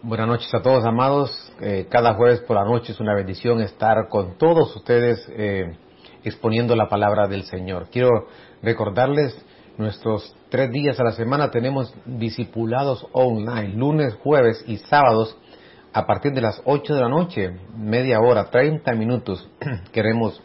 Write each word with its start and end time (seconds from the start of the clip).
Buenas 0.00 0.28
noches 0.28 0.54
a 0.54 0.62
todos, 0.62 0.84
amados. 0.84 1.52
Eh, 1.60 1.88
cada 1.90 2.14
jueves 2.14 2.38
por 2.42 2.54
la 2.54 2.64
noche 2.64 2.92
es 2.92 3.00
una 3.00 3.16
bendición 3.16 3.60
estar 3.60 4.08
con 4.08 4.38
todos 4.38 4.76
ustedes 4.76 5.28
eh, 5.30 5.76
exponiendo 6.22 6.76
la 6.76 6.88
palabra 6.88 7.26
del 7.26 7.42
Señor. 7.42 7.88
Quiero 7.90 8.28
recordarles, 8.62 9.36
nuestros 9.76 10.36
tres 10.50 10.70
días 10.70 11.00
a 11.00 11.02
la 11.02 11.10
semana 11.10 11.50
tenemos 11.50 11.92
discipulados 12.06 13.04
online, 13.10 13.74
lunes, 13.74 14.14
jueves 14.22 14.62
y 14.68 14.76
sábados 14.76 15.36
a 15.92 16.06
partir 16.06 16.32
de 16.32 16.42
las 16.42 16.62
8 16.64 16.94
de 16.94 17.00
la 17.00 17.08
noche, 17.08 17.50
media 17.76 18.20
hora, 18.20 18.50
30 18.50 18.92
minutos. 18.92 19.50
Queremos 19.92 20.40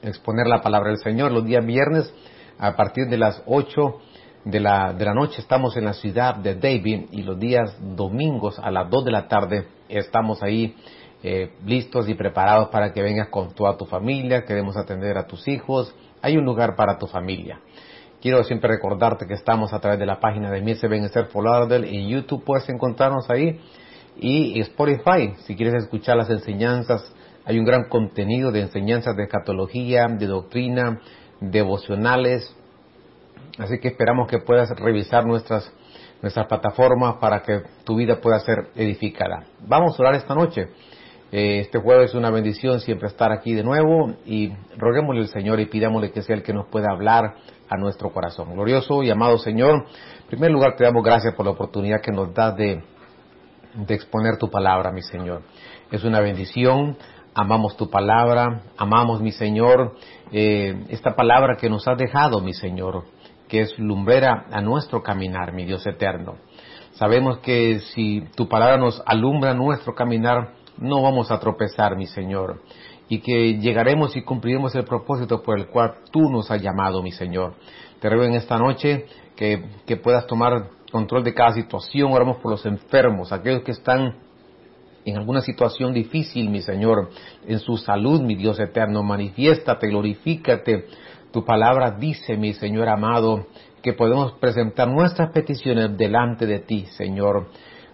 exponer 0.00 0.46
la 0.46 0.62
palabra 0.62 0.88
del 0.88 1.00
Señor. 1.00 1.32
Los 1.32 1.44
días 1.44 1.66
viernes 1.66 2.14
a 2.58 2.74
partir 2.76 3.08
de 3.08 3.18
las 3.18 3.42
8 3.44 4.00
de 4.44 4.60
la, 4.60 4.92
de 4.92 5.04
la 5.04 5.14
noche 5.14 5.40
estamos 5.40 5.76
en 5.76 5.84
la 5.84 5.94
ciudad 5.94 6.36
de 6.36 6.54
David 6.54 7.06
y 7.12 7.22
los 7.22 7.38
días 7.38 7.76
domingos 7.80 8.58
a 8.58 8.70
las 8.70 8.90
2 8.90 9.04
de 9.04 9.10
la 9.10 9.28
tarde 9.28 9.66
estamos 9.88 10.42
ahí 10.42 10.74
eh, 11.22 11.52
listos 11.64 12.08
y 12.08 12.14
preparados 12.14 12.68
para 12.68 12.92
que 12.92 13.02
vengas 13.02 13.28
con 13.28 13.54
toda 13.54 13.76
tu 13.76 13.86
familia, 13.86 14.44
queremos 14.44 14.76
atender 14.76 15.16
a 15.16 15.26
tus 15.26 15.48
hijos, 15.48 15.94
hay 16.20 16.36
un 16.36 16.44
lugar 16.44 16.76
para 16.76 16.98
tu 16.98 17.06
familia. 17.06 17.60
Quiero 18.20 18.42
siempre 18.44 18.70
recordarte 18.70 19.26
que 19.26 19.34
estamos 19.34 19.72
a 19.72 19.80
través 19.80 19.98
de 19.98 20.06
la 20.06 20.20
página 20.20 20.50
de 20.50 20.62
Mise 20.62 20.88
Benecer 20.88 21.28
Lauderdale 21.34 21.90
y 21.90 22.08
YouTube. 22.08 22.42
Puedes 22.42 22.66
encontrarnos 22.70 23.28
ahí 23.28 23.60
y 24.18 24.58
Spotify. 24.60 25.34
Si 25.44 25.54
quieres 25.54 25.74
escuchar 25.82 26.16
las 26.16 26.30
enseñanzas 26.30 27.12
hay 27.46 27.58
un 27.58 27.64
gran 27.64 27.88
contenido 27.88 28.50
de 28.50 28.62
enseñanzas 28.62 29.16
de 29.16 29.24
escatología, 29.24 30.06
de 30.08 30.26
doctrina, 30.26 31.00
devocionales, 31.40 32.56
Así 33.58 33.78
que 33.78 33.88
esperamos 33.88 34.28
que 34.28 34.38
puedas 34.38 34.70
revisar 34.70 35.24
nuestras, 35.24 35.72
nuestras 36.22 36.46
plataformas 36.46 37.16
para 37.16 37.42
que 37.42 37.62
tu 37.84 37.96
vida 37.96 38.20
pueda 38.20 38.40
ser 38.40 38.70
edificada. 38.74 39.44
Vamos 39.60 39.98
a 39.98 40.02
orar 40.02 40.14
esta 40.14 40.34
noche. 40.34 40.68
Eh, 41.30 41.60
este 41.60 41.78
jueves 41.78 42.10
es 42.10 42.14
una 42.14 42.30
bendición 42.30 42.80
siempre 42.80 43.08
estar 43.08 43.32
aquí 43.32 43.54
de 43.54 43.62
nuevo 43.62 44.14
y 44.24 44.52
roguémosle 44.76 45.22
al 45.22 45.28
Señor 45.28 45.60
y 45.60 45.66
pidámosle 45.66 46.12
que 46.12 46.22
sea 46.22 46.36
el 46.36 46.42
que 46.42 46.52
nos 46.52 46.66
pueda 46.66 46.90
hablar 46.90 47.34
a 47.68 47.76
nuestro 47.76 48.10
corazón. 48.10 48.52
Glorioso 48.52 49.02
y 49.02 49.10
amado 49.10 49.38
Señor, 49.38 49.86
en 50.20 50.26
primer 50.28 50.50
lugar 50.50 50.76
te 50.76 50.84
damos 50.84 51.02
gracias 51.02 51.34
por 51.34 51.46
la 51.46 51.52
oportunidad 51.52 52.00
que 52.00 52.12
nos 52.12 52.32
das 52.34 52.56
de, 52.56 52.82
de 53.74 53.94
exponer 53.94 54.36
tu 54.36 54.50
palabra, 54.50 54.92
mi 54.92 55.02
Señor. 55.02 55.42
Es 55.90 56.04
una 56.04 56.20
bendición 56.20 56.96
amamos 57.34 57.76
tu 57.76 57.90
palabra, 57.90 58.62
amamos, 58.76 59.20
mi 59.20 59.32
Señor, 59.32 59.96
eh, 60.30 60.84
esta 60.88 61.16
palabra 61.16 61.56
que 61.56 61.68
nos 61.68 61.86
has 61.88 61.98
dejado, 61.98 62.40
mi 62.40 62.54
Señor 62.54 63.04
que 63.48 63.62
es 63.62 63.78
lumbrera 63.78 64.46
a 64.50 64.60
nuestro 64.60 65.02
caminar, 65.02 65.52
mi 65.52 65.64
Dios 65.64 65.86
eterno. 65.86 66.36
Sabemos 66.92 67.38
que 67.38 67.80
si 67.80 68.22
tu 68.36 68.48
palabra 68.48 68.76
nos 68.76 69.02
alumbra 69.06 69.54
nuestro 69.54 69.94
caminar, 69.94 70.54
no 70.78 71.02
vamos 71.02 71.30
a 71.30 71.40
tropezar, 71.40 71.96
mi 71.96 72.06
Señor, 72.06 72.62
y 73.08 73.20
que 73.20 73.58
llegaremos 73.58 74.16
y 74.16 74.22
cumpliremos 74.22 74.74
el 74.74 74.84
propósito 74.84 75.42
por 75.42 75.58
el 75.58 75.66
cual 75.66 75.94
tú 76.10 76.30
nos 76.30 76.50
has 76.50 76.62
llamado, 76.62 77.02
mi 77.02 77.12
Señor. 77.12 77.54
Te 78.00 78.08
ruego 78.08 78.24
en 78.24 78.34
esta 78.34 78.58
noche 78.58 79.06
que, 79.36 79.64
que 79.86 79.96
puedas 79.96 80.26
tomar 80.26 80.68
control 80.90 81.24
de 81.24 81.34
cada 81.34 81.52
situación, 81.52 82.12
oramos 82.12 82.36
por 82.36 82.52
los 82.52 82.64
enfermos, 82.64 83.32
aquellos 83.32 83.62
que 83.62 83.72
están 83.72 84.14
en 85.04 85.16
alguna 85.16 85.40
situación 85.40 85.92
difícil, 85.92 86.48
mi 86.48 86.62
Señor, 86.62 87.10
en 87.46 87.58
su 87.58 87.76
salud, 87.76 88.22
mi 88.22 88.36
Dios 88.36 88.58
eterno, 88.58 89.02
manifiéstate, 89.02 89.88
glorifícate, 89.88 90.86
tu 91.34 91.44
palabra 91.44 91.90
dice, 91.90 92.36
mi 92.36 92.52
Señor 92.52 92.88
amado, 92.88 93.48
que 93.82 93.92
podemos 93.92 94.34
presentar 94.34 94.86
nuestras 94.86 95.32
peticiones 95.32 95.98
delante 95.98 96.46
de 96.46 96.60
ti, 96.60 96.86
Señor 96.96 97.48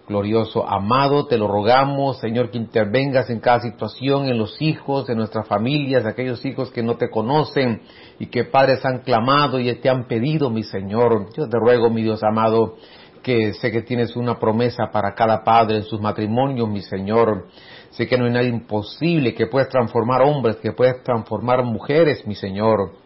glorioso, 0.06 0.68
amado, 0.68 1.26
te 1.26 1.38
lo 1.38 1.46
rogamos, 1.46 2.18
Señor, 2.18 2.50
que 2.50 2.58
intervengas 2.58 3.30
en 3.30 3.38
cada 3.38 3.60
situación, 3.60 4.26
en 4.26 4.38
los 4.38 4.60
hijos, 4.60 5.08
en 5.08 5.16
nuestras 5.16 5.46
familias, 5.46 6.04
aquellos 6.04 6.44
hijos 6.44 6.70
que 6.72 6.82
no 6.82 6.96
te 6.96 7.08
conocen 7.08 7.80
y 8.18 8.26
que 8.26 8.44
padres 8.44 8.84
han 8.84 8.98
clamado 8.98 9.60
y 9.60 9.72
te 9.76 9.88
han 9.88 10.08
pedido, 10.08 10.50
mi 10.50 10.64
Señor. 10.64 11.28
Yo 11.36 11.48
te 11.48 11.56
ruego, 11.58 11.90
mi 11.90 12.02
Dios 12.02 12.24
amado, 12.24 12.74
que 13.22 13.52
sé 13.54 13.70
que 13.70 13.82
tienes 13.82 14.16
una 14.16 14.38
promesa 14.40 14.90
para 14.92 15.14
cada 15.14 15.44
padre 15.44 15.76
en 15.76 15.84
sus 15.84 16.00
matrimonios, 16.00 16.68
mi 16.68 16.82
Señor. 16.82 17.46
Sé 17.90 18.08
que 18.08 18.18
no 18.18 18.24
hay 18.24 18.32
nada 18.32 18.46
imposible, 18.46 19.32
que 19.32 19.46
puedes 19.46 19.68
transformar 19.68 20.22
hombres, 20.22 20.56
que 20.56 20.72
puedes 20.72 21.04
transformar 21.04 21.62
mujeres, 21.62 22.26
mi 22.26 22.34
Señor 22.34 22.99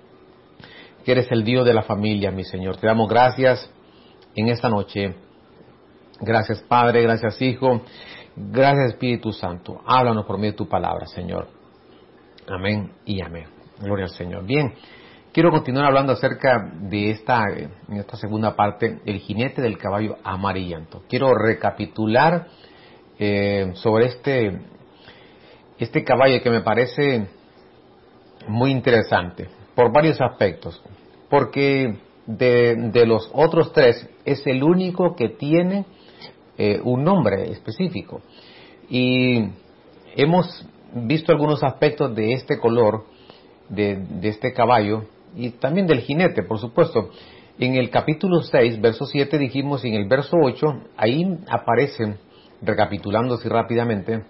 que 1.05 1.13
eres 1.13 1.31
el 1.31 1.45
Dios 1.45 1.65
de 1.67 1.75
la 1.75 1.83
familia, 1.83 2.31
mi 2.31 2.45
Señor. 2.45 2.79
Te 2.79 2.87
damos 2.87 3.09
gracias 3.09 3.71
en 4.35 4.49
esta 4.49 4.69
noche. 4.69 5.15
Gracias 6.21 6.63
Padre, 6.63 7.03
gracias 7.03 7.41
Hijo, 7.43 7.83
gracias 8.37 8.93
Espíritu 8.93 9.33
Santo. 9.33 9.81
Háblanos 9.87 10.25
por 10.25 10.39
medio 10.39 10.53
de 10.53 10.59
tu 10.59 10.69
palabra, 10.69 11.07
Señor. 11.07 11.49
Amén 12.49 12.93
y 13.05 13.21
amén. 13.21 13.47
Gloria 13.81 14.05
al 14.05 14.11
Señor. 14.11 14.47
Bien, 14.47 14.75
quiero 15.33 15.51
continuar 15.51 15.87
hablando 15.87 16.13
acerca 16.13 16.71
de 16.81 17.11
esta, 17.11 17.43
en 17.53 17.97
esta 17.97 18.17
segunda 18.17 18.57
parte, 18.57 19.01
el 19.05 19.19
jinete 19.19 19.61
del 19.61 19.77
caballo 19.77 20.17
amarillento. 20.25 21.03
Quiero 21.09 21.35
recapitular 21.35 22.47
eh, 23.19 23.73
sobre 23.75 24.07
este, 24.07 24.61
este 25.79 26.05
caballo 26.05 26.43
que 26.43 26.51
me 26.51 26.63
parece 26.63 27.29
muy 28.47 28.71
interesante 28.71 29.49
por 29.75 29.93
varios 29.93 30.21
aspectos 30.21 30.83
porque 31.35 31.97
de, 32.27 33.07
los 33.07 33.29
otros 33.33 33.73
tres 33.73 34.09
es 34.25 34.47
el 34.47 34.63
único 34.63 35.17
que 35.17 35.31
tiene 35.31 35.85
eh, 36.57 36.81
un 36.85 37.03
nombre 37.03 37.51
específico. 37.51 38.21
Y 38.89 39.45
hemos 40.15 40.65
visto 40.95 41.33
algunos 41.33 41.65
aspectos 41.65 42.15
de 42.15 42.35
este 42.35 42.61
color, 42.61 43.07
de, 43.69 44.01
este 44.23 44.53
caballo, 44.53 45.07
y 45.35 45.51
también 45.51 45.89
del 45.89 46.03
jinete, 46.03 46.45
por 46.45 46.61
supuesto. 46.61 47.11
En 47.59 47.75
el 47.75 47.91
capítulo 47.91 48.43
6, 48.43 48.81
verso 48.81 49.07
7 49.07 49.37
dijimos, 49.37 49.85
y 49.85 49.89
en 49.89 49.95
el 49.95 50.09
verso 50.09 50.37
8, 50.41 50.67
ahí 50.97 51.39
aparecen, 51.49 52.19
recapitulando 52.63 53.35
así 53.35 53.49
rápidamente, 53.49 54.23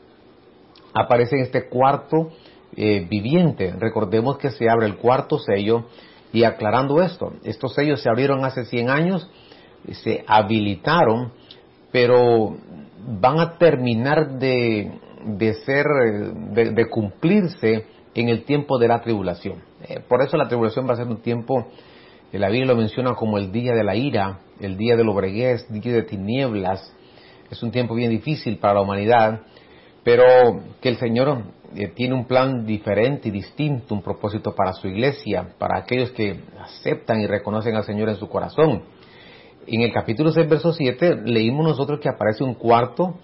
aparece 0.94 1.37
este 1.41 1.69
cuarto 1.69 2.31
eh, 2.77 3.07
viviente. 3.09 3.73
Recordemos 3.79 4.39
que 4.39 4.51
se 4.51 4.69
abre 4.69 4.87
el 4.87 4.97
cuarto 4.97 5.39
sello 5.39 5.87
y 6.33 6.43
aclarando 6.43 7.01
esto, 7.01 7.33
estos 7.45 7.75
sellos 7.75 8.03
se 8.03 8.09
abrieron 8.09 8.45
hace 8.45 8.65
100 8.65 8.91
años, 8.91 9.31
se 9.93 10.25
habilitaron, 10.27 11.33
pero 11.93 12.57
van 13.07 13.39
a 13.39 13.57
terminar 13.57 14.39
de, 14.39 14.91
ser, 15.65 15.87
de, 15.87 16.89
cumplirse 16.91 17.87
en 18.15 18.29
el 18.29 18.45
tiempo 18.45 18.79
de 18.79 18.89
la 18.89 19.01
tribulación. 19.01 19.62
Eh, 19.87 20.01
por 20.09 20.23
eso 20.23 20.37
la 20.37 20.49
tribulación 20.49 20.89
va 20.89 20.95
a 20.95 20.97
ser 20.97 21.06
un 21.06 21.23
tiempo, 21.23 21.69
la 22.33 22.49
Biblia 22.49 22.73
lo 22.73 22.77
menciona 22.77 23.15
como 23.15 23.39
el 23.39 23.53
día 23.53 23.75
de 23.75 23.85
la 23.85 23.95
ira, 23.95 24.41
el 24.59 24.77
día 24.77 24.97
del 24.97 25.09
obregués, 25.09 25.67
día 25.71 25.93
de 25.93 26.03
tinieblas. 26.03 26.93
Es 27.49 27.62
un 27.62 27.71
tiempo 27.71 27.95
bien 27.95 28.11
difícil 28.11 28.59
para 28.59 28.75
la 28.75 28.81
humanidad, 28.81 29.43
pero 30.03 30.25
que 30.81 30.89
el 30.89 30.97
Señor 30.97 31.45
eh, 31.77 31.89
tiene 31.89 32.15
un 32.15 32.27
plan 32.27 32.65
diferente 32.65 33.29
y 33.29 33.33
distinto, 33.33 33.95
un 33.95 34.03
propósito 34.03 34.55
para 34.55 34.73
su 34.75 34.87
iglesia, 34.87 35.55
para 35.59 35.79
aquellos 35.79 36.12
que 36.12 36.41
aceptan 36.61 37.21
y 37.21 37.27
reconocen 37.27 37.75
al 37.75 37.85
Señor 37.85 38.09
en 38.09 38.17
su 38.17 38.29
corazón. 38.29 38.83
En 39.67 39.81
el 39.81 39.93
capítulo 39.93 40.31
6, 40.31 40.49
verso 40.49 40.73
7, 40.73 41.23
leímos 41.25 41.67
nosotros 41.67 41.99
que 42.01 42.09
aparece 42.09 42.45
un 42.45 42.55
cuarto, 42.55 43.19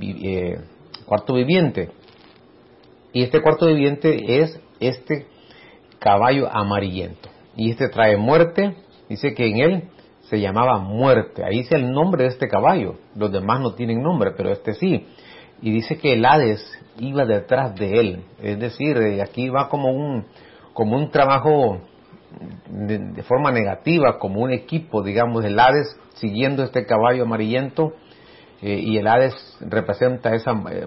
eh, 0.00 0.58
cuarto 1.04 1.34
viviente. 1.34 1.90
Y 3.12 3.22
este 3.22 3.40
cuarto 3.40 3.66
viviente 3.66 4.40
es 4.42 4.60
este 4.78 5.26
caballo 5.98 6.48
amarillento. 6.50 7.28
Y 7.56 7.70
este 7.70 7.88
trae 7.88 8.16
muerte, 8.16 8.76
dice 9.08 9.34
que 9.34 9.46
en 9.46 9.58
él 9.58 9.84
se 10.28 10.38
llamaba 10.38 10.78
muerte. 10.78 11.42
Ahí 11.44 11.58
dice 11.58 11.76
el 11.76 11.90
nombre 11.90 12.24
de 12.24 12.28
este 12.28 12.46
caballo. 12.46 12.96
Los 13.14 13.32
demás 13.32 13.60
no 13.60 13.74
tienen 13.74 14.02
nombre, 14.02 14.32
pero 14.36 14.52
este 14.52 14.74
sí 14.74 15.06
y 15.62 15.70
dice 15.70 15.96
que 15.98 16.14
el 16.14 16.24
Hades 16.24 16.62
iba 16.98 17.24
detrás 17.24 17.74
de 17.74 18.00
él. 18.00 18.24
Es 18.42 18.58
decir, 18.58 18.96
eh, 18.98 19.22
aquí 19.22 19.48
va 19.48 19.68
como 19.68 19.90
un, 19.90 20.26
como 20.72 20.96
un 20.96 21.10
trabajo 21.10 21.80
de, 22.68 23.22
forma 23.22 23.50
negativa, 23.50 24.18
como 24.18 24.40
un 24.42 24.52
equipo, 24.52 25.02
digamos, 25.02 25.44
el 25.44 25.58
Hades 25.58 25.96
siguiendo 26.14 26.62
este 26.62 26.84
caballo 26.84 27.24
amarillento. 27.24 27.94
Eh, 28.62 28.80
y 28.82 28.96
el 28.96 29.06
Hades 29.06 29.34
representa 29.60 30.34
esa 30.34 30.52
eh, 30.70 30.86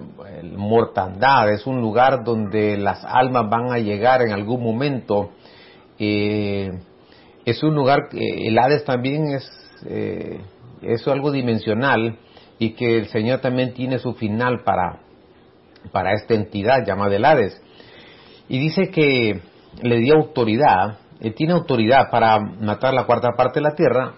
mortandad, 0.55 1.51
es 1.51 1.67
un 1.67 1.81
lugar 1.81 2.23
donde 2.23 2.77
las 2.77 3.05
almas 3.05 3.47
van 3.47 3.71
a 3.71 3.77
llegar 3.77 4.23
en 4.23 4.31
algún 4.31 4.63
momento. 4.63 5.31
es 5.99 7.63
un 7.63 7.75
lugar, 7.75 8.09
el 8.11 8.57
Hades 8.57 8.85
también 8.85 9.27
es, 9.33 9.47
es 10.81 11.07
algo 11.07 11.31
dimensional, 11.31 12.17
y 12.59 12.71
que 12.73 12.97
el 12.97 13.07
Señor 13.07 13.39
también 13.39 13.73
tiene 13.73 13.97
su 13.99 14.13
final 14.13 14.63
para, 14.63 14.99
para 15.91 16.13
esta 16.13 16.35
entidad 16.35 16.85
llamada 16.85 17.15
el 17.15 17.25
Hades. 17.25 17.61
Y 18.47 18.59
dice 18.59 18.89
que 18.89 19.41
le 19.81 19.99
dio 19.99 20.15
autoridad 20.15 20.99
eh, 21.21 21.31
tiene 21.31 21.51
autoridad 21.51 22.09
para 22.09 22.39
matar 22.39 22.93
la 22.93 23.05
cuarta 23.05 23.31
parte 23.35 23.59
de 23.59 23.63
la 23.63 23.75
tierra 23.75 24.13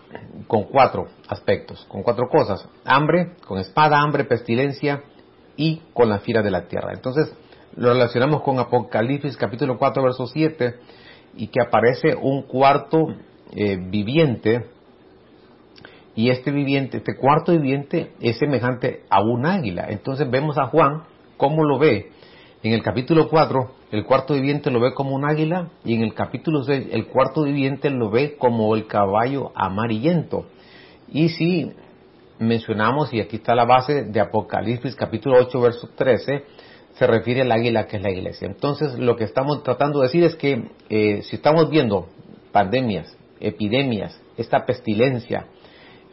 con 0.48 0.66
cuatro 0.66 1.08
aspectos, 1.28 1.84
con 1.90 2.04
cuatro 2.04 2.28
cosas. 2.30 2.68
Hambre, 2.86 3.32
con 3.48 3.58
espada, 3.58 4.00
hambre, 4.00 4.26
pestilencia 4.26 5.02
y 5.58 5.82
con 5.94 6.10
la 6.10 6.20
fiera 6.20 6.44
de 6.44 6.52
la 6.52 6.68
tierra. 6.68 6.92
Entonces, 6.94 7.34
lo 7.76 7.94
relacionamos 7.94 8.44
con 8.44 8.60
Apocalipsis 8.60 9.36
capítulo 9.36 9.80
4, 9.80 10.04
verso 10.04 10.28
7, 10.28 10.76
y 11.38 11.48
que 11.48 11.62
aparece 11.62 12.16
un 12.16 12.44
cuarto 12.44 13.00
eh, 13.52 13.78
viviente, 13.78 14.68
y 16.16 16.30
este 16.30 16.52
viviente, 16.52 16.98
este 16.98 17.16
cuarto 17.16 17.52
viviente 17.54 18.12
es 18.20 18.38
semejante 18.38 19.04
a 19.10 19.22
un 19.22 19.46
águila. 19.46 19.88
Entonces 19.90 20.30
vemos 20.30 20.58
a 20.58 20.68
Juan 20.68 21.04
cómo 21.38 21.64
lo 21.64 21.80
ve. 21.80 22.12
En 22.64 22.74
el 22.74 22.84
capítulo 22.84 23.28
4, 23.30 23.72
el 23.92 24.06
cuarto 24.06 24.34
viviente 24.34 24.70
lo 24.70 24.80
ve 24.80 24.94
como 24.94 25.16
un 25.16 25.26
águila 25.26 25.70
y 25.84 25.96
en 25.96 26.02
el 26.02 26.14
capítulo 26.14 26.64
6, 26.64 26.90
el 26.92 27.08
cuarto 27.08 27.44
viviente 27.44 27.90
lo 27.90 28.10
ve 28.10 28.36
como 28.38 28.76
el 28.76 28.88
caballo 28.88 29.52
amarillento. 29.56 30.46
Y 31.12 31.30
si 31.30 31.72
mencionamos, 32.40 33.14
y 33.14 33.20
aquí 33.20 33.38
está 33.38 33.56
la 33.56 33.66
base 33.66 34.04
de 34.04 34.20
Apocalipsis 34.20 34.96
capítulo 34.96 35.38
8, 35.40 35.62
verso 35.62 35.90
13, 35.96 36.44
se 36.94 37.08
refiere 37.08 37.42
al 37.42 37.52
águila 37.52 37.88
que 37.88 37.98
es 37.98 38.04
la 38.04 38.12
iglesia. 38.12 38.48
Entonces, 38.48 38.98
lo 39.00 39.16
que 39.16 39.24
estamos 39.24 39.64
tratando 39.64 40.00
de 40.00 40.08
decir 40.08 40.24
es 40.24 40.36
que 40.36 40.70
eh, 40.90 41.22
si 41.24 41.38
estamos 41.38 41.70
viendo 41.70 42.10
pandemias, 42.52 43.18
epidemias, 43.40 44.20
esta 44.38 44.66
pestilencia, 44.66 45.48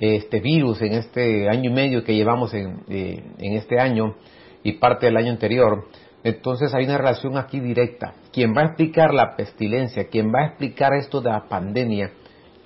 este 0.01 0.41
virus 0.41 0.81
en 0.83 0.93
este 0.95 1.49
año 1.49 1.71
y 1.71 1.73
medio 1.73 2.05
que 2.05 2.15
llevamos 2.15 2.55
en, 2.55 2.83
eh, 2.89 3.23
en 3.39 3.53
este 3.55 3.81
año 3.81 4.15
y 4.63 4.73
parte 4.75 5.07
del 5.07 5.17
año 5.17 5.33
anterior, 5.33 5.87
entonces 6.25 6.75
hay 6.75 6.85
una 6.85 6.99
relación 6.99 7.37
aquí 7.37 7.61
directa. 7.61 8.15
Quien 8.33 8.55
va 8.55 8.63
a 8.63 8.67
explicar 8.67 9.15
la 9.15 9.37
pestilencia, 9.37 10.09
quien 10.09 10.33
va 10.33 10.43
a 10.43 10.47
explicar 10.49 10.93
esto 10.95 11.21
de 11.21 11.31
la 11.31 11.49
pandemia, 11.49 12.13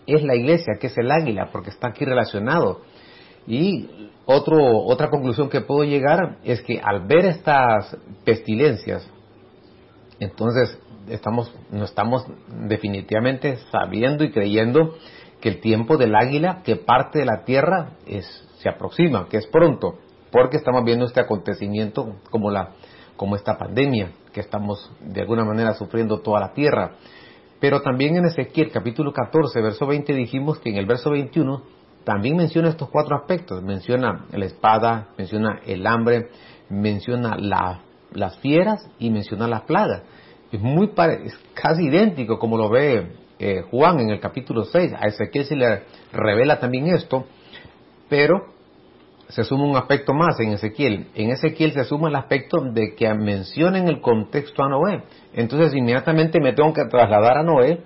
es 0.06 0.23
la 0.23 0.34
iglesia, 0.34 0.75
que 0.81 0.88
es 0.88 0.99
el 0.99 1.11
águila, 1.11 1.50
porque 1.52 1.70
está 1.70 1.88
aquí 1.88 2.05
relacionado. 2.05 2.81
Y 3.46 4.11
otro, 4.25 4.56
otra 4.87 5.11
conclusión 5.11 5.49
que 5.49 5.61
puedo 5.61 5.84
llegar 5.84 6.38
es 6.44 6.62
que 6.62 6.81
al 6.82 7.06
ver 7.06 7.26
estas 7.26 7.96
pestilencias, 8.25 9.08
entonces 10.20 10.79
estamos, 11.08 11.52
no 11.70 11.84
estamos 11.84 12.25
definitivamente 12.69 13.58
sabiendo 13.70 14.25
y 14.25 14.31
creyendo 14.31 14.94
que 15.43 15.49
el 15.49 15.61
tiempo 15.61 15.99
del 15.99 16.15
águila 16.15 16.62
que 16.62 16.77
parte 16.77 17.19
de 17.19 17.27
la 17.27 17.44
tierra 17.44 17.91
es, 18.06 18.25
se 18.59 18.69
aproxima, 18.69 19.27
que 19.29 19.39
es 19.39 19.47
pronto, 19.49 19.99
porque 20.31 20.56
estamos 20.56 20.85
viendo 20.85 21.05
este 21.05 21.21
acontecimiento 21.21 22.15
como, 22.31 22.50
la, 22.50 22.71
como 23.17 23.35
esta 23.35 23.59
pandemia 23.59 24.12
que 24.33 24.41
estamos 24.41 24.91
de 25.00 25.21
alguna 25.21 25.44
manera 25.44 25.75
sufriendo 25.75 26.21
toda 26.21 26.41
la 26.41 26.53
tierra. 26.53 26.93
Pero 27.61 27.83
también 27.83 28.17
en 28.17 28.27
Ezequiel 28.27 28.71
capítulo 28.71 29.12
14, 29.12 29.61
verso 29.61 29.85
20 29.87 30.15
dijimos 30.15 30.61
que 30.61 30.71
en 30.71 30.77
el 30.77 30.87
verso 30.87 31.11
21 31.11 31.62
también 32.05 32.37
menciona 32.37 32.69
estos 32.69 32.89
cuatro 32.89 33.17
aspectos. 33.17 33.62
Menciona 33.62 34.27
la 34.33 34.44
espada, 34.44 35.09
menciona 35.19 35.61
el 35.67 35.87
hambre, 35.87 36.31
menciona 36.71 37.37
las 38.12 38.39
fieras 38.39 38.89
y 38.99 39.11
menciona 39.11 39.49
las 39.49 39.62
plagas. 39.62 40.03
Es 40.53 40.61
muy 40.61 40.93
es 41.25 41.37
casi 41.55 41.85
idéntico 41.85 42.39
como 42.39 42.56
lo 42.56 42.69
ve 42.69 43.22
eh, 43.43 43.65
Juan 43.73 43.99
en 43.99 44.11
el 44.11 44.21
capítulo 44.21 44.65
6. 44.65 44.93
A 44.94 45.09
Ezequiel 45.09 45.44
se 45.44 45.56
le 45.56 45.83
revela 46.12 46.61
también 46.61 46.87
esto, 46.87 47.27
pero 48.09 48.47
se 49.31 49.43
suma 49.43 49.65
un 49.65 49.77
aspecto 49.77 50.15
más 50.15 50.39
en 50.39 50.53
Ezequiel. 50.53 51.09
En 51.17 51.31
Ezequiel 51.31 51.73
se 51.73 51.83
suma 51.83 52.09
el 52.09 52.15
aspecto 52.15 52.59
de 52.61 52.94
que 52.94 53.12
menciona 53.15 53.79
en 53.79 53.89
el 53.89 54.00
contexto 54.00 54.62
a 54.62 54.69
Noé. 54.69 55.03
Entonces 55.35 55.75
inmediatamente 55.75 56.39
me 56.39 56.53
tengo 56.53 56.73
que 56.73 56.85
trasladar 56.85 57.39
a 57.39 57.43
Noé 57.43 57.81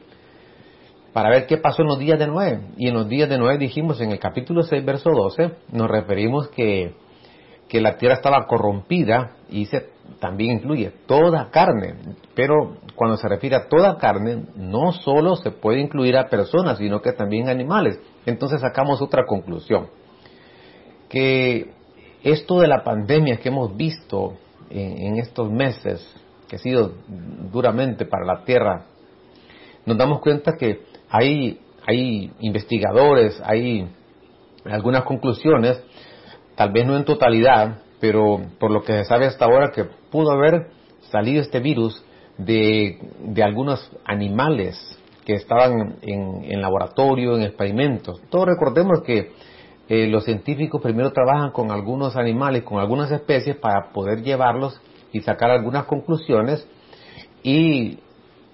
para 1.14 1.30
ver 1.30 1.46
qué 1.46 1.56
pasó 1.56 1.80
en 1.80 1.88
los 1.88 1.98
días 1.98 2.18
de 2.18 2.26
Noé. 2.26 2.60
Y 2.76 2.88
en 2.88 2.94
los 2.94 3.08
días 3.08 3.30
de 3.30 3.38
Noé 3.38 3.56
dijimos 3.56 3.98
en 4.02 4.12
el 4.12 4.18
capítulo 4.18 4.62
6, 4.62 4.84
verso 4.84 5.08
12, 5.08 5.52
nos 5.72 5.90
referimos 5.90 6.48
que, 6.48 6.92
que 7.66 7.80
la 7.80 7.96
tierra 7.96 8.16
estaba 8.16 8.46
corrompida 8.46 9.36
y 9.48 9.64
se 9.64 9.95
también 10.18 10.58
incluye 10.58 10.92
toda 11.06 11.50
carne. 11.50 11.94
Pero 12.34 12.76
cuando 12.94 13.16
se 13.16 13.28
refiere 13.28 13.56
a 13.56 13.68
toda 13.68 13.98
carne, 13.98 14.44
no 14.56 14.92
solo 14.92 15.36
se 15.36 15.50
puede 15.50 15.80
incluir 15.80 16.16
a 16.16 16.28
personas, 16.28 16.78
sino 16.78 17.00
que 17.00 17.12
también 17.12 17.48
animales. 17.48 17.98
Entonces 18.24 18.60
sacamos 18.60 19.02
otra 19.02 19.24
conclusión. 19.26 19.88
Que 21.08 21.70
esto 22.22 22.60
de 22.60 22.68
la 22.68 22.82
pandemia 22.82 23.36
que 23.36 23.48
hemos 23.48 23.76
visto 23.76 24.34
en 24.70 25.18
estos 25.18 25.50
meses, 25.50 26.04
que 26.48 26.56
ha 26.56 26.58
sido 26.58 26.92
duramente 27.52 28.04
para 28.04 28.24
la 28.24 28.44
tierra, 28.44 28.86
nos 29.84 29.96
damos 29.96 30.20
cuenta 30.20 30.56
que 30.58 30.80
hay, 31.08 31.60
hay 31.86 32.32
investigadores, 32.40 33.40
hay 33.44 33.88
algunas 34.64 35.04
conclusiones, 35.04 35.80
tal 36.56 36.72
vez 36.72 36.84
no 36.86 36.96
en 36.96 37.04
totalidad, 37.04 37.78
pero 38.06 38.40
por 38.58 38.70
lo 38.70 38.82
que 38.82 38.92
se 38.98 39.04
sabe 39.04 39.26
hasta 39.26 39.44
ahora 39.44 39.72
que 39.72 39.84
pudo 40.10 40.30
haber 40.30 40.68
salido 41.10 41.42
este 41.42 41.60
virus 41.60 42.04
de, 42.38 42.98
de 43.20 43.42
algunos 43.42 43.90
animales 44.04 44.76
que 45.24 45.34
estaban 45.34 45.96
en, 46.02 46.60
laboratorio, 46.60 47.36
en 47.36 47.42
experimentos. 47.42 48.20
Todos 48.30 48.46
recordemos 48.46 49.02
que 49.02 49.32
eh, 49.88 50.06
los 50.06 50.24
científicos 50.24 50.80
primero 50.80 51.12
trabajan 51.12 51.50
con 51.50 51.72
algunos 51.72 52.16
animales, 52.16 52.62
con 52.62 52.78
algunas 52.78 53.10
especies 53.10 53.56
para 53.56 53.92
poder 53.92 54.22
llevarlos 54.22 54.80
y 55.12 55.20
sacar 55.20 55.50
algunas 55.50 55.84
conclusiones 55.86 56.66
y 57.42 57.98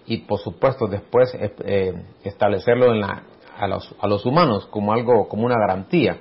y 0.07 0.19
por 0.19 0.41
supuesto 0.41 0.89
después 0.89 1.33
eh, 1.35 1.55
eh, 1.65 1.93
establecerlo 2.25 2.93
en 2.93 3.01
la, 3.01 3.23
a, 3.57 3.69
los, 3.69 3.95
a 4.01 4.09
los 4.09 4.27
humanos 4.27 4.67
como 4.67 4.93
algo, 4.93 5.29
como 5.29 5.47
una 5.47 5.59
garantía. 5.59 6.19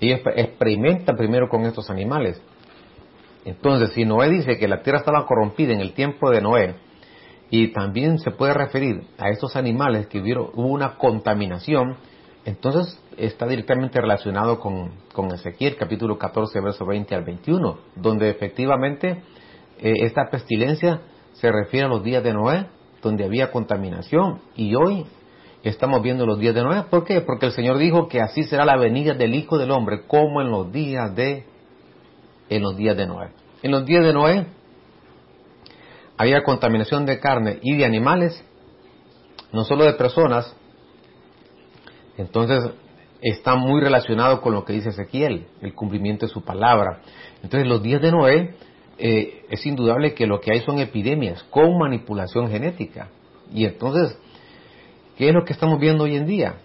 Ellos 0.00 0.20
experimentan 0.34 1.16
primero 1.16 1.48
con 1.48 1.64
estos 1.64 1.90
animales. 1.90 2.40
Entonces, 3.44 3.92
si 3.94 4.04
Noé 4.04 4.30
dice 4.30 4.58
que 4.58 4.68
la 4.68 4.82
tierra 4.82 5.00
estaba 5.00 5.26
corrompida 5.26 5.72
en 5.72 5.80
el 5.80 5.94
tiempo 5.94 6.30
de 6.30 6.40
Noé, 6.40 6.74
y 7.52 7.68
también 7.68 8.18
se 8.18 8.30
puede 8.30 8.54
referir 8.54 9.02
a 9.18 9.28
estos 9.28 9.56
animales 9.56 10.06
que 10.06 10.20
hubo 10.20 10.50
una 10.54 10.96
contaminación, 10.96 11.98
entonces 12.46 12.98
está 13.18 13.46
directamente 13.46 14.00
relacionado 14.00 14.58
con, 14.58 14.92
con 15.12 15.30
Ezequiel 15.34 15.76
capítulo 15.76 16.16
14, 16.16 16.60
verso 16.60 16.86
20 16.86 17.14
al 17.14 17.24
21, 17.24 17.78
donde 17.96 18.30
efectivamente 18.30 19.22
eh, 19.78 19.92
esta 20.00 20.30
pestilencia 20.30 21.02
se 21.34 21.52
refiere 21.52 21.84
a 21.84 21.90
los 21.90 22.02
días 22.02 22.24
de 22.24 22.32
Noé, 22.32 22.68
donde 23.02 23.24
había 23.26 23.50
contaminación. 23.50 24.40
Y 24.56 24.74
hoy 24.74 25.04
estamos 25.62 26.00
viendo 26.00 26.24
los 26.24 26.38
días 26.38 26.54
de 26.54 26.62
Noé. 26.62 26.84
¿Por 26.84 27.04
qué? 27.04 27.20
Porque 27.20 27.46
el 27.46 27.52
Señor 27.52 27.76
dijo 27.76 28.08
que 28.08 28.22
así 28.22 28.44
será 28.44 28.64
la 28.64 28.78
venida 28.78 29.12
del 29.12 29.34
Hijo 29.34 29.58
del 29.58 29.72
Hombre, 29.72 30.06
como 30.06 30.40
en 30.40 30.50
los 30.50 30.72
días 30.72 31.14
de, 31.14 31.44
en 32.48 32.62
los 32.62 32.78
días 32.78 32.96
de 32.96 33.06
Noé. 33.06 33.41
En 33.62 33.70
los 33.70 33.86
días 33.86 34.04
de 34.04 34.12
Noé 34.12 34.46
había 36.16 36.42
contaminación 36.42 37.06
de 37.06 37.20
carne 37.20 37.58
y 37.62 37.76
de 37.76 37.84
animales, 37.84 38.44
no 39.52 39.64
solo 39.64 39.84
de 39.84 39.94
personas. 39.94 40.54
Entonces 42.18 42.72
está 43.20 43.54
muy 43.54 43.80
relacionado 43.80 44.40
con 44.40 44.52
lo 44.52 44.64
que 44.64 44.72
dice 44.72 44.90
Ezequiel, 44.90 45.46
el 45.60 45.74
cumplimiento 45.74 46.26
de 46.26 46.32
su 46.32 46.42
palabra. 46.42 47.00
Entonces 47.42 47.68
los 47.68 47.82
días 47.82 48.02
de 48.02 48.10
Noé 48.10 48.56
eh, 48.98 49.46
es 49.48 49.64
indudable 49.64 50.14
que 50.14 50.26
lo 50.26 50.40
que 50.40 50.52
hay 50.52 50.60
son 50.60 50.80
epidemias 50.80 51.42
con 51.44 51.78
manipulación 51.78 52.50
genética. 52.50 53.08
Y 53.52 53.64
entonces, 53.64 54.18
¿qué 55.16 55.28
es 55.28 55.34
lo 55.34 55.44
que 55.44 55.52
estamos 55.52 55.78
viendo 55.78 56.04
hoy 56.04 56.16
en 56.16 56.26
día? 56.26 56.56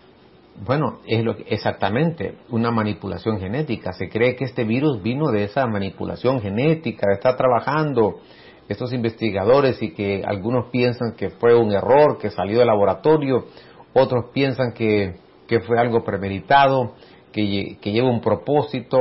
Bueno, 0.66 1.00
es 1.06 1.24
lo 1.24 1.36
exactamente 1.46 2.38
una 2.50 2.72
manipulación 2.72 3.40
genética. 3.40 3.94
Se 3.94 4.10
cree 4.10 4.36
que 4.36 4.46
este 4.46 4.64
virus 4.64 5.04
vino 5.04 5.32
de 5.32 5.44
esa 5.44 5.68
manipulación 5.68 6.42
genética, 6.42 7.08
está 7.14 7.36
trabajando 7.36 8.20
estos 8.68 8.92
investigadores 8.92 9.82
y 9.82 9.94
que 9.94 10.24
algunos 10.26 10.70
piensan 10.72 11.14
que 11.16 11.30
fue 11.30 11.56
un 11.56 11.72
error, 11.72 12.18
que 12.18 12.32
salió 12.32 12.58
del 12.58 12.68
laboratorio, 12.68 13.46
otros 13.94 14.32
piensan 14.34 14.74
que, 14.74 15.16
que 15.48 15.62
fue 15.62 15.80
algo 15.80 16.04
premeditado, 16.04 16.94
que, 17.32 17.78
que 17.80 17.92
lleva 17.92 18.10
un 18.10 18.22
propósito, 18.22 18.98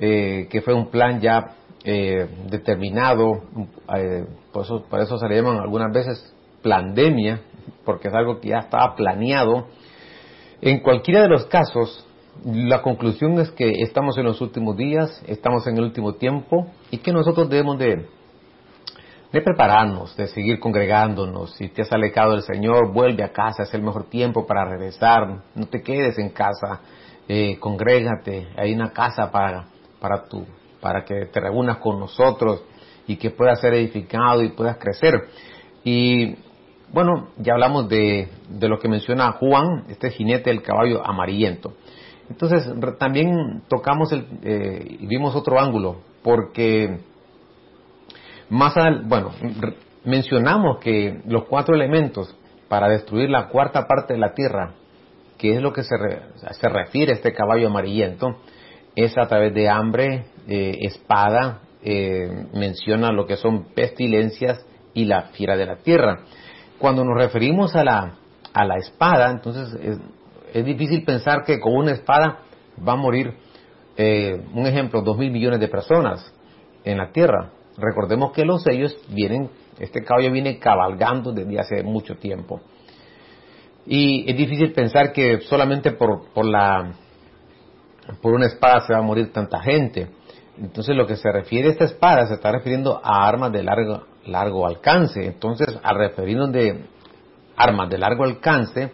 eh, 0.00 0.46
que 0.48 0.62
fue 0.62 0.74
un 0.74 0.90
plan 0.90 1.20
ya 1.20 1.56
eh, 1.84 2.28
determinado, 2.48 3.42
eh, 3.96 4.26
por, 4.52 4.64
eso, 4.64 4.84
por 4.88 5.00
eso 5.00 5.18
se 5.18 5.28
le 5.28 5.36
llaman 5.36 5.58
algunas 5.58 5.92
veces 5.92 6.34
pandemia, 6.62 7.40
porque 7.84 8.08
es 8.08 8.14
algo 8.14 8.40
que 8.40 8.48
ya 8.48 8.58
estaba 8.58 8.94
planeado. 8.94 9.66
En 10.60 10.80
cualquiera 10.80 11.22
de 11.22 11.28
los 11.28 11.46
casos, 11.46 12.06
la 12.44 12.82
conclusión 12.82 13.38
es 13.40 13.50
que 13.50 13.82
estamos 13.82 14.16
en 14.18 14.24
los 14.24 14.40
últimos 14.40 14.76
días, 14.76 15.22
estamos 15.26 15.66
en 15.66 15.76
el 15.76 15.84
último 15.84 16.14
tiempo 16.14 16.66
y 16.90 16.98
que 16.98 17.12
nosotros 17.12 17.48
debemos 17.48 17.78
de, 17.78 18.06
prepararnos, 19.30 20.16
de 20.16 20.26
seguir 20.28 20.58
congregándonos. 20.58 21.54
Si 21.54 21.68
te 21.68 21.82
has 21.82 21.92
alejado 21.92 22.32
del 22.32 22.42
Señor, 22.42 22.92
vuelve 22.92 23.24
a 23.24 23.32
casa, 23.32 23.62
es 23.62 23.74
el 23.74 23.82
mejor 23.82 24.08
tiempo 24.08 24.46
para 24.46 24.64
regresar. 24.64 25.42
No 25.54 25.66
te 25.66 25.82
quedes 25.82 26.18
en 26.18 26.30
casa, 26.30 26.80
eh, 27.28 27.58
congrégate, 27.58 28.48
hay 28.56 28.72
una 28.72 28.90
casa 28.90 29.30
para, 29.30 29.66
para 30.00 30.24
tu 30.24 30.44
para 30.80 31.04
que 31.04 31.26
te 31.26 31.40
reúnas 31.40 31.78
con 31.78 31.98
nosotros 31.98 32.62
y 33.06 33.16
que 33.16 33.30
puedas 33.30 33.60
ser 33.60 33.74
edificado 33.74 34.42
y 34.42 34.50
puedas 34.50 34.76
crecer. 34.78 35.28
Y 35.84 36.36
Bueno, 36.92 37.28
ya 37.36 37.52
hablamos 37.52 37.88
de, 37.88 38.28
de 38.48 38.68
lo 38.68 38.78
que 38.78 38.88
menciona 38.88 39.32
Juan, 39.32 39.84
este 39.88 40.10
jinete 40.10 40.50
del 40.50 40.62
caballo 40.62 41.06
amarillento. 41.06 41.74
Entonces, 42.30 42.68
también 42.98 43.62
tocamos 43.68 44.12
el, 44.12 44.26
eh, 44.42 44.96
y 45.00 45.06
vimos 45.06 45.34
otro 45.34 45.58
ángulo, 45.58 46.00
porque 46.22 47.00
más 48.50 48.76
al, 48.76 49.04
bueno, 49.04 49.30
mencionamos 50.04 50.78
que 50.78 51.20
los 51.26 51.44
cuatro 51.44 51.74
elementos 51.74 52.34
para 52.68 52.88
destruir 52.88 53.30
la 53.30 53.48
cuarta 53.48 53.86
parte 53.86 54.14
de 54.14 54.20
la 54.20 54.34
tierra, 54.34 54.74
que 55.38 55.54
es 55.54 55.62
lo 55.62 55.72
que 55.72 55.82
se, 55.82 55.96
se 56.50 56.68
refiere 56.68 57.12
a 57.12 57.16
este 57.16 57.32
caballo 57.32 57.68
amarillento, 57.68 58.36
es 58.94 59.16
a 59.16 59.26
través 59.26 59.54
de 59.54 59.68
hambre, 59.68 60.26
eh, 60.48 60.78
espada, 60.82 61.60
eh, 61.82 62.46
menciona 62.54 63.12
lo 63.12 63.26
que 63.26 63.36
son 63.36 63.66
pestilencias 63.74 64.66
y 64.92 65.04
la 65.04 65.22
fiera 65.32 65.56
de 65.56 65.66
la 65.66 65.76
tierra. 65.76 66.24
Cuando 66.78 67.04
nos 67.04 67.16
referimos 67.16 67.74
a 67.74 67.84
la, 67.84 68.14
a 68.52 68.64
la 68.64 68.76
espada, 68.76 69.30
entonces 69.30 69.74
es, 69.82 69.98
es 70.52 70.64
difícil 70.64 71.04
pensar 71.04 71.44
que 71.44 71.60
con 71.60 71.74
una 71.74 71.92
espada 71.92 72.40
va 72.86 72.92
a 72.92 72.96
morir, 72.96 73.34
eh, 73.96 74.40
un 74.54 74.66
ejemplo, 74.66 75.02
dos 75.02 75.18
mil 75.18 75.30
millones 75.30 75.60
de 75.60 75.68
personas 75.68 76.32
en 76.84 76.98
la 76.98 77.10
tierra. 77.10 77.50
Recordemos 77.76 78.32
que 78.32 78.44
los 78.44 78.62
sellos 78.62 78.96
vienen, 79.08 79.50
este 79.78 80.02
caballo 80.02 80.32
viene 80.32 80.58
cabalgando 80.58 81.32
desde 81.32 81.58
hace 81.58 81.82
mucho 81.82 82.16
tiempo. 82.16 82.60
Y 83.86 84.30
es 84.30 84.36
difícil 84.36 84.72
pensar 84.72 85.12
que 85.12 85.40
solamente 85.42 85.92
por, 85.92 86.28
por, 86.32 86.44
la, 86.44 86.92
por 88.20 88.34
una 88.34 88.46
espada 88.46 88.80
se 88.80 88.92
va 88.92 88.98
a 88.98 89.02
morir 89.02 89.32
tanta 89.32 89.60
gente. 89.60 90.08
Entonces 90.58 90.94
lo 90.96 91.06
que 91.06 91.16
se 91.16 91.30
refiere 91.30 91.68
a 91.68 91.72
esta 91.72 91.84
espada 91.84 92.26
se 92.26 92.34
está 92.34 92.50
refiriendo 92.52 93.00
a 93.02 93.26
armas 93.26 93.52
de 93.52 93.62
largo, 93.62 94.04
largo 94.28 94.66
alcance. 94.66 95.24
Entonces 95.26 95.78
al 95.82 95.96
referirnos 95.96 96.52
de 96.52 96.84
armas 97.56 97.90
de 97.90 97.98
largo 97.98 98.24
alcance, 98.24 98.92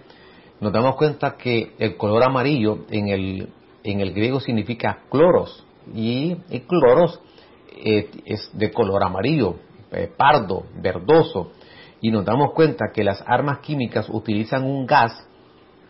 nos 0.61 0.73
damos 0.73 0.97
cuenta 0.97 1.37
que 1.37 1.75
el 1.79 1.97
color 1.97 2.23
amarillo 2.25 2.87
en 2.91 3.09
el, 3.09 3.49
en 3.83 4.01
el 4.01 4.13
griego 4.13 4.41
significa 4.41 5.03
cloros 5.11 5.65
y 5.95 6.37
el 6.51 6.63
cloros 6.63 7.21
eh, 7.77 8.11
es 8.25 8.51
de 8.55 8.71
color 8.71 9.05
amarillo, 9.05 9.57
eh, 9.93 10.11
pardo, 10.17 10.65
verdoso 10.81 11.53
y 12.01 12.11
nos 12.11 12.25
damos 12.25 12.53
cuenta 12.53 12.87
que 12.93 13.05
las 13.05 13.23
armas 13.27 13.59
químicas 13.59 14.09
utilizan 14.09 14.65
un 14.65 14.87
gas 14.87 15.27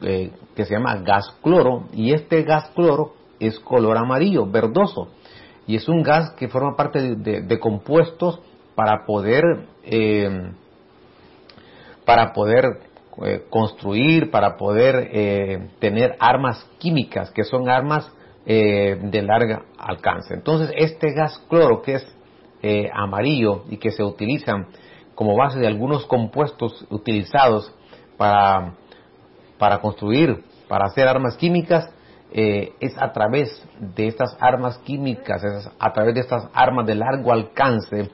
eh, 0.01 0.31
que 0.55 0.65
se 0.65 0.75
llama 0.75 0.97
gas 0.97 1.31
cloro 1.43 1.85
y 1.93 2.13
este 2.13 2.43
gas 2.43 2.71
cloro 2.75 3.15
es 3.39 3.59
color 3.61 3.97
amarillo, 3.97 4.47
verdoso 4.47 5.09
y 5.67 5.77
es 5.77 5.89
un 5.89 6.03
gas 6.03 6.33
que 6.33 6.49
forma 6.49 6.77
parte 6.77 7.17
de, 7.17 7.59
compuestos 7.59 8.41
para 8.75 9.05
poder 9.05 9.67
para 12.05 12.33
poder 12.33 12.81
eh, 13.23 13.45
construir, 13.49 14.31
para 14.31 14.57
poder 14.57 15.09
eh, 15.13 15.69
tener 15.79 16.17
armas 16.19 16.69
químicas, 16.79 17.31
que 17.31 17.45
son 17.45 17.69
armas 17.69 18.11
eh, 18.45 18.99
de 19.01 19.23
largo 19.23 19.63
alcance. 19.79 20.35
Entonces, 20.35 20.73
este 20.77 21.13
gas 21.13 21.39
cloro, 21.49 21.83
que 21.83 21.95
es 21.95 22.15
amarillo 22.95 23.65
y 23.69 23.77
que 23.77 23.91
se 23.91 24.03
utilizan 24.03 24.69
como 25.15 25.37
base 25.37 25.59
de 25.59 25.67
algunos 25.67 26.07
compuestos 26.07 26.87
utilizados 26.89 27.71
para, 28.17 28.73
para 29.59 29.81
construir, 29.81 30.43
para 30.67 30.87
hacer 30.87 31.07
armas 31.07 31.37
químicas, 31.37 31.93
es 32.33 32.97
a 32.97 33.13
través 33.13 33.63
de 33.79 34.07
estas 34.07 34.35
armas 34.41 34.79
químicas, 34.79 35.45
es 35.45 35.71
a 35.79 35.93
través 35.93 36.15
de 36.15 36.21
estas 36.23 36.49
armas 36.55 36.87
de 36.87 36.95
largo 36.95 37.33
alcance 37.33 38.11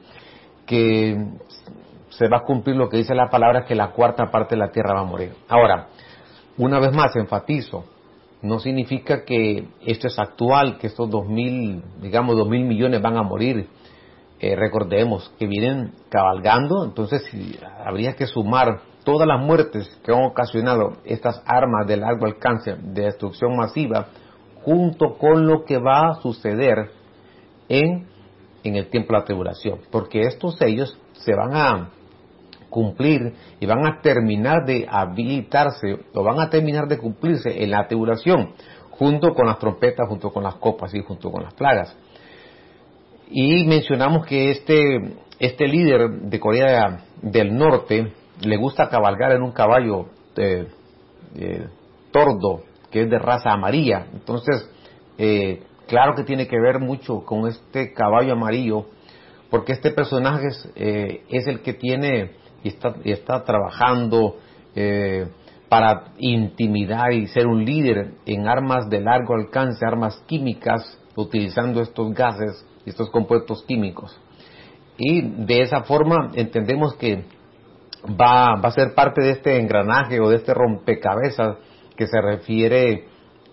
que 0.71 1.17
se 2.11 2.29
va 2.29 2.37
a 2.37 2.45
cumplir 2.45 2.77
lo 2.77 2.89
que 2.89 2.99
dice 2.99 3.13
la 3.13 3.29
palabra, 3.29 3.65
que 3.65 3.75
la 3.75 3.91
cuarta 3.91 4.31
parte 4.31 4.55
de 4.55 4.61
la 4.61 4.71
tierra 4.71 4.95
va 4.95 5.01
a 5.01 5.05
morir. 5.05 5.33
Ahora, 5.49 5.89
una 6.59 6.79
vez 6.79 6.95
más 6.95 7.17
enfatizo, 7.17 7.87
no 8.41 8.61
significa 8.61 9.25
que 9.25 9.67
esto 9.85 10.07
es 10.07 10.17
actual, 10.17 10.79
que 10.79 10.87
estos 10.87 11.11
dos 11.11 11.27
mil, 11.27 11.83
digamos, 12.01 12.37
dos 12.37 12.49
mil 12.49 12.65
millones 12.65 13.03
van 13.03 13.17
a 13.17 13.25
morir. 13.25 13.69
Eh, 14.39 14.55
recordemos 14.55 15.35
que 15.41 15.49
vienen 15.49 15.93
cabalgando, 16.09 16.85
entonces 16.85 17.29
habría 17.85 18.15
que 18.15 18.29
sumar 18.29 18.83
todas 19.05 19.27
las 19.27 19.41
muertes 19.41 19.89
que 20.05 20.13
han 20.13 20.23
ocasionado 20.23 20.99
estas 21.05 21.43
armas 21.47 21.85
de 21.89 21.97
largo 21.97 22.27
alcance 22.27 22.77
de 22.77 23.07
destrucción 23.07 23.57
masiva 23.57 24.07
junto 24.63 25.19
con 25.19 25.49
lo 25.49 25.65
que 25.65 25.79
va 25.79 26.11
a 26.11 26.15
suceder 26.23 26.93
en, 27.69 28.07
en 28.65 28.77
el 28.77 28.89
tiempo 28.89 29.13
de 29.13 29.21
la 29.21 29.25
tribulación, 29.25 29.81
porque 29.91 30.23
estos 30.23 30.57
sellos 30.57 30.99
se 31.13 31.35
van 31.35 31.55
a 31.55 31.91
cumplir 32.69 33.35
y 33.59 33.67
van 33.67 33.87
a 33.87 34.01
terminar 34.01 34.65
de 34.65 34.87
habilitarse 34.89 35.99
o 36.15 36.23
van 36.23 36.41
a 36.41 36.49
terminar 36.49 36.87
de 36.87 36.99
cumplirse 36.99 37.63
en 37.63 37.71
la 37.71 37.87
tribulación, 37.87 38.53
junto 38.91 39.35
con 39.35 39.47
las 39.47 39.59
trompetas, 39.59 40.09
junto 40.09 40.31
con 40.31 40.45
las 40.45 40.55
copas 40.57 40.95
y 40.95 41.03
junto 41.03 41.31
con 41.31 41.43
las 41.43 41.55
plagas. 41.55 41.97
Y 43.29 43.65
mencionamos 43.67 44.27
que 44.27 44.51
este, 44.51 45.15
este 45.39 45.67
líder 45.67 46.11
de 46.11 46.41
Corea 46.41 47.05
del 47.23 47.57
Norte 47.57 48.13
le 48.41 48.57
gusta 48.57 48.89
cabalgar 48.89 49.33
en 49.33 49.43
un 49.43 49.53
caballo 49.53 50.07
eh, 50.37 50.67
eh, 51.37 51.67
tordo, 52.11 52.63
que 52.91 53.03
es 53.03 53.11
de 53.11 53.19
raza 53.19 53.53
amarilla. 53.53 54.07
Entonces, 54.13 54.69
eh, 55.19 55.63
claro 55.91 56.15
que 56.15 56.23
tiene 56.23 56.47
que 56.47 56.61
ver 56.61 56.79
mucho 56.79 57.25
con 57.25 57.49
este 57.49 57.93
caballo 57.93 58.35
amarillo, 58.35 58.87
porque 59.51 59.73
este 59.73 59.91
personaje 59.91 60.47
es 60.47 61.47
el 61.49 61.63
que 61.63 61.75
tiene 61.75 62.31
y 62.63 63.11
está, 63.13 63.43
trabajando 63.43 64.37
eh, 64.77 65.27
para 65.69 66.13
intimidar 66.19 67.13
y 67.13 67.27
ser 67.27 67.49
un 67.49 67.65
líder 67.65 68.13
en 68.25 68.47
armas 68.47 68.89
de 68.89 69.01
largo 69.01 69.35
alcance, 69.35 69.85
armas 69.85 70.23
químicas, 70.29 70.97
utilizando 71.17 71.81
estos 71.81 72.13
gases, 72.15 72.65
estos 72.87 73.11
compuestos 73.11 73.65
químicos. 73.65 74.17
Y 74.97 75.23
de 75.23 75.63
esa 75.63 75.83
forma 75.83 76.31
entendemos 76.35 76.95
que 76.95 77.25
va, 78.09 78.55
va 78.55 78.69
a 78.69 78.73
ser 78.73 78.95
parte 78.95 79.23
de 79.23 79.33
este 79.33 79.59
engranaje 79.59 80.21
o 80.21 80.29
de 80.29 80.37
este 80.37 80.55
rompecabezas 80.55 81.57
que 81.97 82.07
se 82.07 82.21
refiere 82.21 83.09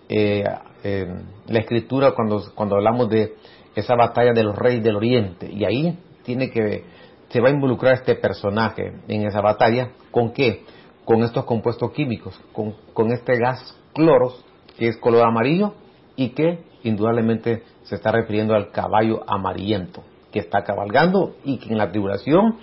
eh, 0.08 0.44
la 0.82 1.58
escritura 1.58 2.12
cuando, 2.12 2.42
cuando 2.54 2.76
hablamos 2.76 3.08
de 3.08 3.34
esa 3.74 3.94
batalla 3.94 4.32
de 4.32 4.42
los 4.42 4.56
reyes 4.56 4.82
del 4.82 4.96
oriente. 4.96 5.50
Y 5.50 5.64
ahí 5.64 5.98
tiene 6.24 6.50
que 6.50 6.84
se 7.28 7.40
va 7.40 7.48
a 7.48 7.52
involucrar 7.52 7.94
este 7.94 8.14
personaje 8.14 8.92
en 9.08 9.26
esa 9.26 9.40
batalla. 9.40 9.90
¿Con 10.10 10.32
qué? 10.32 10.64
Con 11.04 11.22
estos 11.22 11.44
compuestos 11.44 11.92
químicos, 11.92 12.38
con, 12.52 13.12
este 13.12 13.38
gas 13.38 13.76
cloros, 13.94 14.44
que 14.76 14.88
es 14.88 14.96
color 14.98 15.26
amarillo 15.26 15.74
y 16.16 16.30
que 16.30 16.60
indudablemente 16.82 17.62
se 17.84 17.94
está 17.94 18.12
refiriendo 18.12 18.54
al 18.54 18.70
caballo 18.70 19.22
amarillento, 19.26 20.02
que 20.30 20.38
está 20.38 20.64
cabalgando 20.64 21.34
y 21.44 21.58
que 21.58 21.70
en 21.70 21.78
la 21.78 21.90
tribulación 21.90 22.58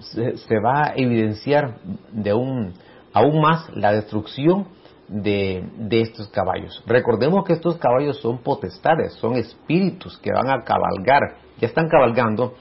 se, 0.00 0.60
va 0.60 0.88
a 0.88 0.92
evidenciar 0.96 1.78
de 2.10 2.34
un, 2.34 2.74
aún 3.12 3.40
más 3.40 3.68
la 3.74 3.92
destrucción 3.92 4.66
de, 5.08 5.64
de, 5.76 6.00
estos 6.00 6.28
caballos. 6.28 6.82
Recordemos 6.86 7.44
que 7.44 7.52
estos 7.52 7.76
caballos 7.76 8.20
son 8.20 8.38
potestades, 8.38 9.12
son 9.14 9.36
espíritus 9.36 10.18
que 10.18 10.30
van 10.32 10.50
a 10.50 10.64
cabalgar, 10.64 11.36
ya 11.58 11.68
están 11.68 11.88
cabalgando, 11.88 12.54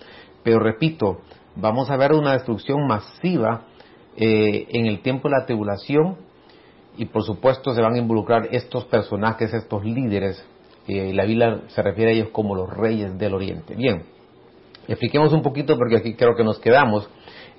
pero 0.44 0.60
repito, 0.60 1.20
vamos 1.56 1.90
a 1.90 1.98
ver 1.98 2.14
una 2.14 2.34
destrucción 2.34 2.86
masiva 2.88 3.66
eh, 4.16 4.68
en 4.70 4.86
el 4.86 5.02
tiempo 5.02 5.30
de 5.30 5.40
la 5.40 5.46
tribulación 5.46 6.18
y 6.98 7.06
por 7.06 7.24
supuesto 7.24 7.74
se 7.74 7.82
van 7.82 7.96
a 7.96 7.98
involucrar 7.98 8.48
estos 8.52 8.86
personajes, 8.86 9.54
estos 9.54 9.84
líderes, 9.84 10.46
eh, 10.88 11.14
la 11.14 11.26
Biblia 11.26 11.62
se 11.68 11.82
refiere 11.82 12.12
a 12.12 12.14
ellos 12.14 12.30
como 12.32 12.56
los 12.56 12.70
reyes 12.70 13.18
del 13.18 13.34
oriente. 13.34 13.74
Bien, 13.76 14.04
expliquemos 14.88 15.34
un 15.34 15.42
poquito 15.42 15.78
porque 15.78 15.98
aquí 15.98 16.14
creo 16.16 16.36
que 16.36 16.44
nos 16.44 16.60
quedamos. 16.60 17.10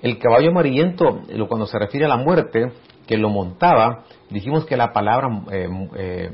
El 0.01 0.19
caballo 0.19 0.51
amarillento, 0.51 1.21
cuando 1.47 1.65
se 1.65 1.79
refiere 1.79 2.05
a 2.05 2.09
la 2.09 2.17
muerte, 2.17 2.71
que 3.07 3.17
lo 3.17 3.29
montaba, 3.29 4.03
dijimos 4.29 4.65
que 4.65 4.77
la 4.77 4.91
palabra 4.91 5.29
eh, 5.51 6.31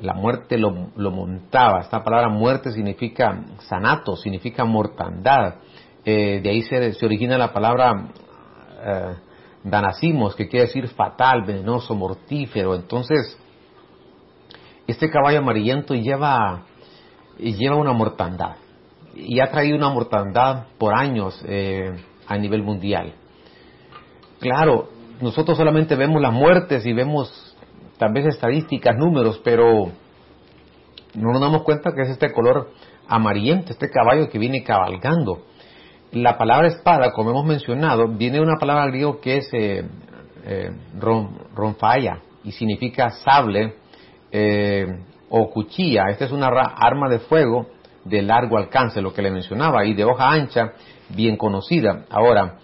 la 0.00 0.14
muerte 0.14 0.58
lo, 0.58 0.90
lo, 0.96 1.10
montaba. 1.10 1.80
Esta 1.80 2.02
palabra 2.02 2.28
muerte 2.28 2.70
significa 2.70 3.44
sanato, 3.60 4.16
significa 4.16 4.64
mortandad. 4.64 5.56
Eh, 6.04 6.40
de 6.42 6.50
ahí 6.50 6.62
se, 6.62 7.04
origina 7.04 7.38
la 7.38 7.52
palabra 7.52 8.08
eh, 8.84 9.14
danacimos, 9.64 10.34
que 10.34 10.48
quiere 10.48 10.66
decir 10.66 10.88
fatal, 10.88 11.42
venenoso, 11.44 11.94
mortífero. 11.94 12.74
Entonces, 12.74 13.38
este 14.86 15.10
caballo 15.10 15.38
amarillento 15.38 15.94
lleva, 15.94 16.62
lleva 17.38 17.76
una 17.76 17.92
mortandad 17.92 18.56
y 19.14 19.40
ha 19.40 19.50
traído 19.50 19.76
una 19.76 19.88
mortandad 19.88 20.66
por 20.78 20.94
años 20.94 21.42
eh, 21.46 21.92
a 22.26 22.36
nivel 22.36 22.62
mundial. 22.62 23.14
Claro, 24.38 24.90
nosotros 25.20 25.56
solamente 25.56 25.96
vemos 25.96 26.20
las 26.20 26.32
muertes 26.32 26.84
y 26.86 26.92
vemos 26.92 27.56
tal 27.98 28.12
vez 28.12 28.26
estadísticas, 28.26 28.96
números, 28.96 29.40
pero 29.42 29.90
no 31.14 31.32
nos 31.32 31.40
damos 31.40 31.62
cuenta 31.62 31.92
que 31.94 32.02
es 32.02 32.10
este 32.10 32.32
color 32.32 32.70
amarillento, 33.08 33.72
este 33.72 33.88
caballo 33.88 34.28
que 34.28 34.38
viene 34.38 34.62
cabalgando. 34.62 35.46
la 36.12 36.38
palabra 36.38 36.68
espada, 36.68 37.12
como 37.12 37.30
hemos 37.30 37.44
mencionado, 37.44 38.08
viene 38.08 38.36
de 38.36 38.42
una 38.42 38.58
palabra 38.58 38.86
griego 38.86 39.20
que 39.20 39.38
es 39.38 39.48
eh, 39.52 39.84
eh, 40.44 40.70
y 42.44 42.52
significa 42.52 43.10
sable 43.10 43.74
eh, 44.30 44.86
o 45.28 45.50
cuchilla. 45.50 46.04
Esta 46.10 46.26
es 46.26 46.32
una 46.32 46.46
arma 46.46 47.08
de 47.08 47.18
fuego 47.18 47.66
de 48.04 48.22
largo 48.22 48.56
alcance, 48.56 49.02
lo 49.02 49.12
que 49.12 49.20
le 49.20 49.30
mencionaba, 49.30 49.84
y 49.84 49.94
de 49.94 50.04
hoja 50.04 50.30
ancha, 50.30 50.72
bien 51.08 51.36
conocida. 51.36 52.04
Ahora, 52.08 52.58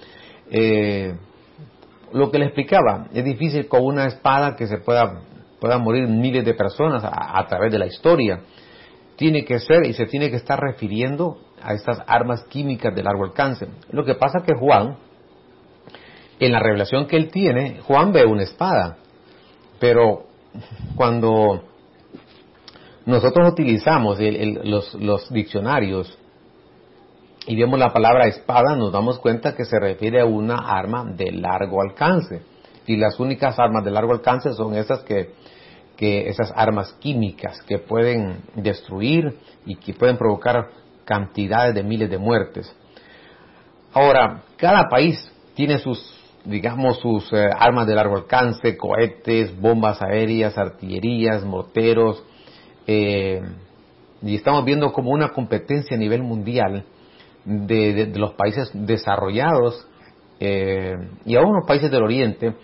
lo 2.13 2.31
que 2.31 2.39
le 2.39 2.47
explicaba, 2.47 3.09
es 3.13 3.25
difícil 3.25 3.69
con 3.69 3.85
una 3.85 4.07
espada 4.07 4.57
que 4.57 4.67
se 4.67 4.79
pueda, 4.79 5.23
pueda 5.61 5.79
morir 5.79 6.09
miles 6.09 6.45
de 6.45 6.55
personas 6.55 7.03
a 7.05 7.47
través 7.47 7.73
de 7.73 7.79
la 7.79 7.87
historia. 7.87 8.41
Tiene 9.17 9.45
que 9.45 9.59
ser 9.59 9.87
y 9.87 9.93
se 9.93 10.07
tiene 10.07 10.31
que 10.31 10.37
estar 10.37 10.59
refiriendo 10.59 11.39
a 11.63 11.75
estas 11.75 11.99
armas 12.07 12.45
químicas 12.45 12.95
de 12.95 13.03
largo 13.03 13.25
alcance. 13.25 13.69
Lo 13.91 14.05
que 14.05 14.15
pasa 14.15 14.43
que 14.45 14.55
Juan, 14.55 14.97
en 16.41 16.53
la 16.53 16.61
revelación 16.61 17.07
que 17.07 17.17
él 17.17 17.31
tiene, 17.31 17.81
Juan 17.83 18.13
ve 18.13 18.25
una 18.25 18.43
espada, 18.43 18.97
pero 19.79 20.25
cuando 20.97 21.63
nosotros 23.07 23.53
utilizamos 23.53 24.19
los, 24.21 24.95
los 24.95 25.31
diccionarios 25.31 26.19
y 27.47 27.57
vemos 27.57 27.79
la 27.79 27.93
palabra 27.93 28.27
espada, 28.27 28.77
nos 28.77 28.93
damos 28.93 29.19
cuenta 29.19 29.55
que 29.57 29.65
se 29.65 29.79
refiere 29.79 30.21
a 30.21 30.27
una 30.27 30.57
arma 30.57 31.05
de 31.05 31.33
largo 31.33 31.83
alcance. 31.83 32.43
Y 32.87 32.97
las 32.97 33.19
únicas 33.19 33.59
armas 33.59 33.85
de 33.85 33.91
largo 33.91 34.13
alcance 34.13 34.53
son 34.53 34.75
esas 34.75 35.01
que, 35.01 35.35
que 35.97 36.29
esas 36.29 36.53
armas 36.55 36.93
químicas 37.01 37.61
que 37.63 37.79
pueden 37.79 38.43
destruir 38.55 39.39
y 39.67 39.77
que 39.77 39.93
pueden 39.93 40.19
provocar 40.19 40.69
cantidades 41.05 41.75
de 41.75 41.83
miles 41.83 42.11
de 42.11 42.19
muertes. 42.19 42.75
Ahora, 43.93 44.43
cada 44.57 44.89
país 44.89 45.19
tiene 45.55 45.79
sus, 45.79 46.01
digamos, 46.45 46.99
sus 47.01 47.33
eh, 47.33 47.51
armas 47.59 47.87
de 47.89 47.95
largo 47.95 48.17
alcance, 48.17 48.77
cohetes, 48.77 49.59
bombas 49.61 50.01
aéreas, 50.01 50.57
artillerías, 50.57 51.45
morteros, 51.45 52.23
eh, 52.87 53.43
y 54.23 54.37
estamos 54.37 54.65
viendo 54.65 54.93
como 54.93 55.11
una 55.11 55.31
competencia 55.31 55.97
a 55.97 56.01
nivel 56.01 56.23
mundial 56.23 56.85
de, 57.45 58.13
los 58.15 58.35
países 58.35 58.71
desarrollados 58.73 59.87
eh, 60.41 60.97
y 61.25 61.37
aún 61.37 61.55
los 61.55 61.67
países 61.67 61.91
del 61.91 62.03
Oriente 62.03 62.55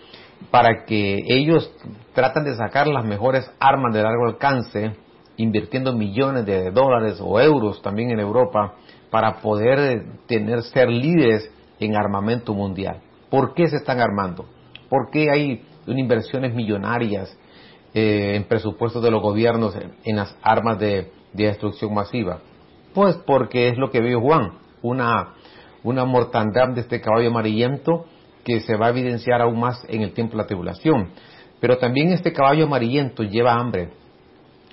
para 0.51 0.85
que 0.85 1.17
ellos 1.27 1.71
tratan 2.13 2.43
de 2.45 2.55
sacar 2.55 2.87
las 2.87 3.05
mejores 3.05 3.49
armas 3.59 3.93
de 3.93 4.03
largo 4.03 4.27
alcance 4.27 4.95
invirtiendo 5.37 5.93
millones 5.93 6.45
de 6.45 6.71
dólares 6.71 7.19
o 7.21 7.39
euros 7.39 7.81
también 7.81 8.11
en 8.11 8.19
Europa 8.19 8.75
para 9.09 9.41
poder 9.41 10.03
tener, 10.27 10.61
ser 10.63 10.89
líderes 10.89 11.49
en 11.79 11.95
armamento 11.95 12.53
mundial. 12.53 13.01
¿Por 13.29 13.53
qué 13.53 13.67
se 13.67 13.77
están 13.77 13.99
armando? 13.99 14.45
¿Por 14.89 15.09
qué 15.11 15.29
hay 15.31 15.63
inversiones 15.87 16.53
millonarias 16.53 17.35
eh, 17.93 18.33
en 18.35 18.43
presupuestos 18.45 19.01
de 19.01 19.11
los 19.11 19.21
gobiernos 19.21 19.75
en, 20.03 20.15
las 20.15 20.35
armas 20.41 20.79
de, 20.79 21.11
destrucción 21.33 21.93
masiva? 21.93 22.39
Pues 22.93 23.15
porque 23.25 23.69
es 23.69 23.77
lo 23.77 23.91
que 23.91 24.01
vio 24.01 24.19
Juan, 24.19 24.57
una, 24.81 25.35
una 25.83 26.05
mortandad 26.05 26.69
de 26.69 26.81
este 26.81 27.01
caballo 27.01 27.29
amarillento 27.29 28.05
que 28.43 28.61
se 28.61 28.75
va 28.75 28.87
a 28.87 28.89
evidenciar 28.89 29.41
aún 29.41 29.59
más 29.59 29.85
en 29.87 30.01
el 30.01 30.13
tiempo 30.13 30.33
de 30.33 30.43
la 30.43 30.47
tribulación. 30.47 31.11
Pero 31.59 31.77
también 31.77 32.11
este 32.11 32.31
caballo 32.31 32.65
amarillento 32.65 33.23
lleva 33.23 33.53
hambre, 33.53 33.91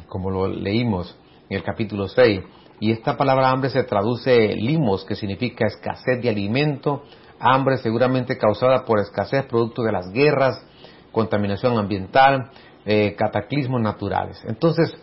como 0.08 0.30
lo 0.30 0.48
leímos 0.48 1.18
en 1.48 1.56
el 1.56 1.62
capítulo 1.62 2.08
6. 2.08 2.42
Y 2.78 2.92
esta 2.92 3.16
palabra 3.16 3.50
hambre 3.50 3.70
se 3.70 3.82
traduce 3.84 4.54
limos, 4.54 5.04
que 5.04 5.16
significa 5.16 5.66
escasez 5.66 6.22
de 6.22 6.28
alimento, 6.28 7.04
hambre 7.40 7.78
seguramente 7.78 8.38
causada 8.38 8.84
por 8.84 9.00
escasez 9.00 9.46
producto 9.46 9.82
de 9.82 9.92
las 9.92 10.10
guerras, 10.12 10.64
contaminación 11.10 11.78
ambiental, 11.78 12.50
eh, 12.84 13.14
cataclismos 13.16 13.80
naturales. 13.80 14.42
Entonces, 14.46 14.94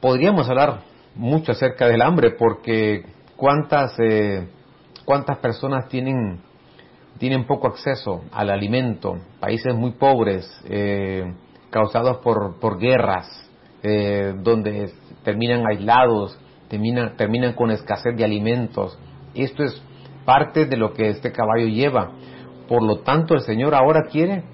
podríamos 0.00 0.48
hablar 0.48 0.82
mucho 1.14 1.52
acerca 1.52 1.86
del 1.86 2.02
hambre 2.02 2.32
porque 2.32 3.04
cuántas, 3.36 3.98
eh, 3.98 4.48
cuántas 5.04 5.38
personas 5.38 5.88
tienen, 5.88 6.40
tienen 7.18 7.46
poco 7.46 7.68
acceso 7.68 8.22
al 8.32 8.50
alimento, 8.50 9.18
países 9.40 9.74
muy 9.74 9.92
pobres, 9.92 10.48
eh, 10.68 11.34
causados 11.70 12.18
por, 12.18 12.58
por 12.58 12.78
guerras, 12.78 13.48
eh, 13.82 14.34
donde 14.42 14.92
terminan 15.24 15.66
aislados, 15.66 16.38
terminan, 16.68 17.16
terminan 17.16 17.54
con 17.54 17.70
escasez 17.70 18.16
de 18.16 18.24
alimentos. 18.24 18.98
Esto 19.34 19.64
es 19.64 19.82
parte 20.24 20.66
de 20.66 20.76
lo 20.76 20.92
que 20.92 21.08
este 21.08 21.32
caballo 21.32 21.66
lleva. 21.66 22.12
Por 22.68 22.82
lo 22.82 23.00
tanto, 23.00 23.34
el 23.34 23.40
Señor 23.40 23.74
ahora 23.74 24.02
quiere 24.10 24.44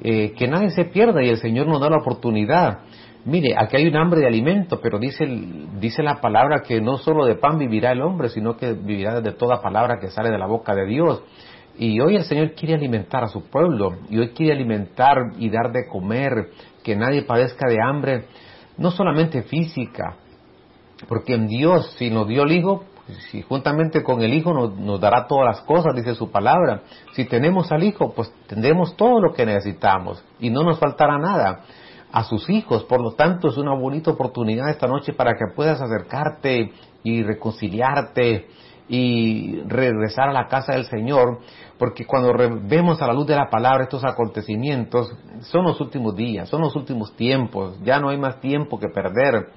eh, 0.00 0.32
que 0.38 0.46
nadie 0.46 0.70
se 0.70 0.84
pierda 0.84 1.22
y 1.22 1.28
el 1.28 1.38
Señor 1.38 1.66
nos 1.66 1.80
da 1.80 1.90
la 1.90 1.98
oportunidad. 1.98 2.80
Mire, 3.24 3.54
aquí 3.58 3.76
hay 3.76 3.86
un 3.86 3.96
hambre 3.96 4.20
de 4.20 4.26
alimento, 4.26 4.80
pero 4.80 4.98
dice, 4.98 5.26
dice 5.80 6.02
la 6.02 6.20
palabra 6.20 6.62
que 6.62 6.80
no 6.80 6.96
solo 6.96 7.26
de 7.26 7.34
pan 7.34 7.58
vivirá 7.58 7.92
el 7.92 8.00
hombre, 8.00 8.28
sino 8.28 8.56
que 8.56 8.72
vivirá 8.72 9.20
de 9.20 9.32
toda 9.32 9.60
palabra 9.60 9.98
que 10.00 10.08
sale 10.08 10.30
de 10.30 10.38
la 10.38 10.46
boca 10.46 10.74
de 10.74 10.86
Dios. 10.86 11.22
Y 11.76 12.00
hoy 12.00 12.16
el 12.16 12.24
Señor 12.24 12.52
quiere 12.52 12.74
alimentar 12.74 13.24
a 13.24 13.28
su 13.28 13.48
pueblo, 13.48 13.98
y 14.08 14.18
hoy 14.18 14.30
quiere 14.30 14.52
alimentar 14.52 15.16
y 15.38 15.50
dar 15.50 15.72
de 15.72 15.86
comer, 15.88 16.50
que 16.82 16.96
nadie 16.96 17.22
padezca 17.22 17.68
de 17.68 17.78
hambre, 17.82 18.26
no 18.76 18.90
solamente 18.90 19.42
física, 19.42 20.16
porque 21.08 21.34
en 21.34 21.46
Dios, 21.48 21.94
si 21.98 22.10
nos 22.10 22.26
dio 22.26 22.44
el 22.44 22.52
Hijo, 22.52 22.84
si 23.30 23.42
juntamente 23.42 24.02
con 24.02 24.22
el 24.22 24.32
Hijo 24.32 24.52
nos, 24.52 24.76
nos, 24.76 25.00
dará 25.00 25.26
todas 25.26 25.46
las 25.46 25.60
cosas, 25.62 25.94
dice 25.94 26.14
su 26.14 26.30
palabra. 26.30 26.82
Si 27.12 27.24
tenemos 27.24 27.70
al 27.72 27.82
Hijo, 27.82 28.12
pues 28.14 28.32
tendremos 28.46 28.96
todo 28.96 29.20
lo 29.20 29.32
que 29.32 29.46
necesitamos 29.46 30.22
y 30.40 30.50
no 30.50 30.62
nos 30.62 30.78
faltará 30.78 31.18
nada 31.18 31.64
a 32.12 32.24
sus 32.24 32.48
hijos. 32.50 32.84
Por 32.84 33.00
lo 33.02 33.12
tanto, 33.12 33.48
es 33.48 33.56
una 33.56 33.74
bonita 33.74 34.10
oportunidad 34.10 34.70
esta 34.70 34.86
noche 34.86 35.12
para 35.12 35.32
que 35.32 35.54
puedas 35.54 35.80
acercarte 35.80 36.72
y 37.02 37.22
reconciliarte 37.22 38.46
y 38.88 39.60
regresar 39.66 40.30
a 40.30 40.32
la 40.32 40.46
casa 40.46 40.72
del 40.72 40.86
Señor, 40.86 41.40
porque 41.78 42.06
cuando 42.06 42.32
vemos 42.62 43.02
a 43.02 43.06
la 43.06 43.12
luz 43.12 43.26
de 43.26 43.36
la 43.36 43.50
palabra 43.50 43.84
estos 43.84 44.04
acontecimientos, 44.04 45.14
son 45.40 45.64
los 45.64 45.80
últimos 45.80 46.16
días, 46.16 46.48
son 46.48 46.62
los 46.62 46.74
últimos 46.74 47.14
tiempos, 47.14 47.78
ya 47.82 48.00
no 48.00 48.08
hay 48.08 48.16
más 48.16 48.40
tiempo 48.40 48.78
que 48.78 48.88
perder, 48.88 49.50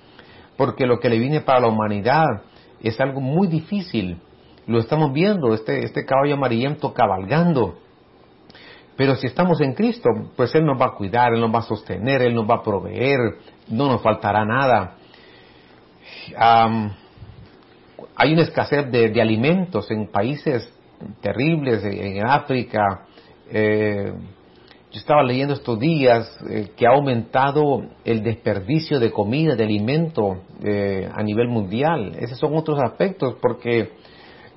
porque 0.58 0.86
lo 0.86 1.00
que 1.00 1.10
le 1.10 1.18
viene 1.18 1.40
para 1.42 1.62
la 1.62 1.68
humanidad 1.68 2.42
es 2.82 3.00
algo 3.00 3.22
muy 3.22 3.48
difícil. 3.48 4.20
Lo 4.68 4.80
estamos 4.80 5.14
viendo, 5.14 5.54
este, 5.54 5.86
este 5.86 6.06
caballo 6.06 6.36
amarillento 6.36 6.94
cabalgando. 6.94 7.76
Pero 9.02 9.16
si 9.16 9.26
estamos 9.26 9.60
en 9.62 9.74
Cristo, 9.74 10.10
pues 10.36 10.54
Él 10.54 10.64
nos 10.64 10.80
va 10.80 10.90
a 10.90 10.92
cuidar, 10.92 11.34
Él 11.34 11.42
nos 11.42 11.52
va 11.52 11.58
a 11.58 11.64
sostener, 11.64 12.22
Él 12.22 12.36
nos 12.36 12.48
va 12.48 12.58
a 12.58 12.62
proveer, 12.62 13.18
no 13.70 13.88
nos 13.88 14.02
faltará 14.04 14.46
nada 14.46 14.98
hay 18.16 18.34
una 18.34 18.44
escasez 18.44 18.92
de, 18.92 19.22
alimentos 19.22 19.90
en 19.92 20.08
países 20.08 20.72
terribles, 21.22 21.84
en, 21.84 22.26
África. 22.26 23.06
Eh, 23.50 24.14
yo 24.92 25.00
estaba 25.00 25.24
leyendo 25.24 25.54
estos 25.54 25.80
días 25.80 26.38
eh, 26.50 26.72
que 26.76 26.86
ha 26.86 26.92
aumentado 26.92 27.82
el 28.04 28.22
desperdicio 28.24 29.00
de 29.00 29.12
comida, 29.12 29.56
de 29.56 29.64
alimento 29.64 30.42
eh, 30.64 31.10
a 31.12 31.24
nivel 31.24 31.48
mundial. 31.48 32.16
Esos 32.20 32.38
son 32.38 32.56
otros 32.56 32.80
aspectos 32.80 33.36
porque 33.42 33.94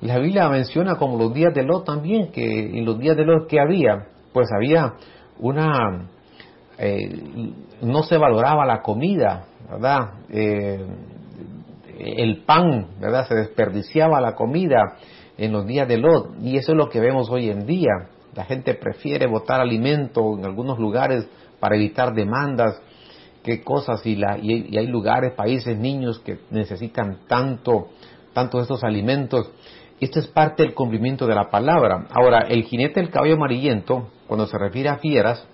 la 0.01 0.19
Biblia 0.19 0.49
menciona 0.49 0.95
como 0.97 1.17
los 1.17 1.33
días 1.33 1.53
de 1.53 1.63
Lot 1.63 1.85
también, 1.85 2.31
que 2.31 2.77
en 2.77 2.85
los 2.85 2.99
días 2.99 3.15
de 3.15 3.25
Lot 3.25 3.47
que 3.47 3.59
había, 3.59 4.09
pues 4.35 4.49
había 4.51 4.95
una... 5.39 6.09
no 7.81 8.03
se 8.03 8.17
valoraba 8.17 8.65
la 8.65 8.81
comida, 8.81 9.45
¿verdad? 9.71 10.15
el 11.97 12.43
pan, 12.43 12.87
¿verdad? 12.99 13.29
Se 13.29 13.35
desperdiciaba 13.35 14.19
la 14.19 14.35
comida 14.35 14.97
en 15.37 15.53
los 15.53 15.65
días 15.65 15.87
de 15.87 15.97
Lot 15.97 16.35
y 16.41 16.57
eso 16.57 16.73
es 16.73 16.77
lo 16.77 16.89
que 16.89 16.99
vemos 16.99 17.29
hoy 17.29 17.49
en 17.49 17.65
día. 17.65 18.09
La 18.35 18.43
gente 18.43 18.73
prefiere 18.73 19.27
botar 19.27 19.61
alimento 19.61 20.37
en 20.37 20.43
algunos 20.43 20.77
lugares 20.79 21.25
para 21.61 21.77
evitar 21.77 22.13
demandas, 22.13 22.81
qué 23.41 23.63
cosas 23.63 24.05
y, 24.05 24.17
la, 24.17 24.37
y, 24.37 24.77
hay 24.77 24.87
lugares, 24.87 25.33
países, 25.33 25.77
niños 25.77 26.19
que 26.19 26.39
necesitan 26.51 27.19
tanto, 27.27 27.87
tanto 28.33 28.59
estos 28.59 28.83
alimentos. 28.83 29.49
Esto 30.01 30.19
es 30.19 30.27
parte 30.27 30.63
del 30.63 30.73
cumplimiento 30.73 31.25
de 31.25 31.35
la 31.35 31.49
palabra. 31.49 32.07
Ahora, 32.11 32.39
el 32.49 32.63
jinete 32.63 32.99
del 32.99 33.09
caballo 33.09 33.35
amarillento, 33.35 34.09
cuando 34.27 34.47
se 34.47 34.57
refiere 34.57 34.89
a 34.89 34.97
fieras, 34.97 35.47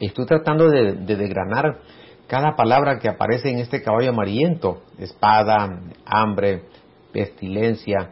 estoy 0.00 0.26
tratando 0.26 0.68
de, 0.68 0.92
de 0.92 1.16
desgranar 1.16 1.80
cada 2.26 2.56
palabra 2.56 2.98
que 2.98 3.08
aparece 3.08 3.50
en 3.50 3.58
este 3.58 3.82
caballo 3.82 4.10
amarillento, 4.10 4.82
espada, 4.98 5.80
hambre, 6.04 6.64
pestilencia. 7.12 8.10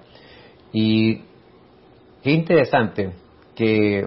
Y 0.72 1.22
qué 2.22 2.30
interesante 2.30 3.12
que 3.54 4.06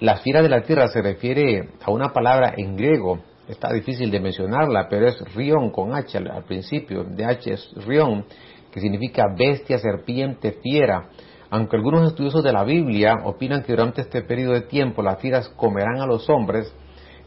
la 0.00 0.16
fiera 0.16 0.42
de 0.42 0.48
la 0.48 0.62
tierra 0.62 0.88
se 0.88 1.00
refiere 1.00 1.68
a 1.82 1.90
una 1.90 2.12
palabra 2.12 2.54
en 2.56 2.76
griego, 2.76 3.20
está 3.48 3.72
difícil 3.72 4.10
de 4.10 4.20
mencionarla, 4.20 4.88
pero 4.88 5.06
es 5.06 5.16
rion 5.34 5.70
con 5.70 5.94
H 5.94 6.18
al, 6.18 6.44
principio, 6.44 7.04
de 7.04 7.24
H 7.24 7.52
es 7.52 7.72
rion, 7.86 8.24
que 8.72 8.80
significa 8.80 9.24
bestia, 9.36 9.78
serpiente, 9.78 10.58
fiera. 10.62 11.08
Aunque 11.52 11.76
algunos 11.76 12.08
estudiosos 12.08 12.42
de 12.42 12.50
la 12.50 12.64
Biblia 12.64 13.14
opinan 13.24 13.62
que 13.62 13.72
durante 13.72 14.00
este 14.00 14.22
periodo 14.22 14.54
de 14.54 14.62
tiempo 14.62 15.02
las 15.02 15.20
fieras 15.20 15.50
comerán 15.50 16.00
a 16.00 16.06
los 16.06 16.30
hombres, 16.30 16.74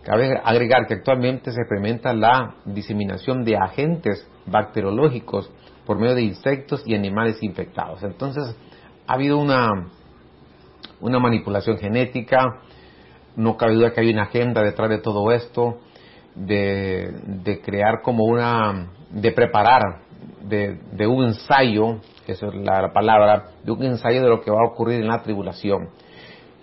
cabe 0.02 0.42
agregar 0.44 0.88
que 0.88 0.96
actualmente 0.96 1.52
se 1.52 1.62
experimenta 1.62 2.12
la 2.12 2.56
diseminación 2.66 3.44
de 3.44 3.56
agentes 3.56 4.28
bacteriológicos 4.48 5.52
por 5.86 6.00
medio 6.00 6.16
de 6.16 6.24
insectos 6.24 6.82
y 6.88 6.96
animales 6.96 7.38
infectados. 7.44 8.02
Entonces, 8.02 8.58
ha 9.06 9.14
habido 9.14 9.38
una, 9.38 9.92
una 11.02 11.20
manipulación 11.20 11.78
genética, 11.78 12.62
no 13.36 13.58
cabe 13.58 13.76
duda 13.76 13.94
que 13.94 14.02
hay 14.02 14.10
una 14.10 14.24
agenda 14.24 14.64
detrás 14.64 14.90
de 14.90 14.98
todo 14.98 15.32
esto, 15.34 15.78
de, 16.34 17.14
de 17.44 17.62
crear 17.62 18.02
como 18.02 18.24
una, 18.24 18.90
de 19.12 19.32
preparar, 19.34 20.00
de, 20.48 21.08
un 21.08 21.26
ensayo, 21.26 22.00
esa 22.28 22.48
es 22.48 22.56
la, 22.56 22.92
palabra, 22.94 23.52
de 23.64 23.72
un 23.72 23.84
ensayo 23.84 24.22
de 24.22 24.30
lo 24.30 24.42
que 24.42 24.52
va 24.52 24.60
a 24.62 24.72
ocurrir 24.72 25.02
en 25.02 25.08
la 25.08 25.22
tribulación. 25.22 25.90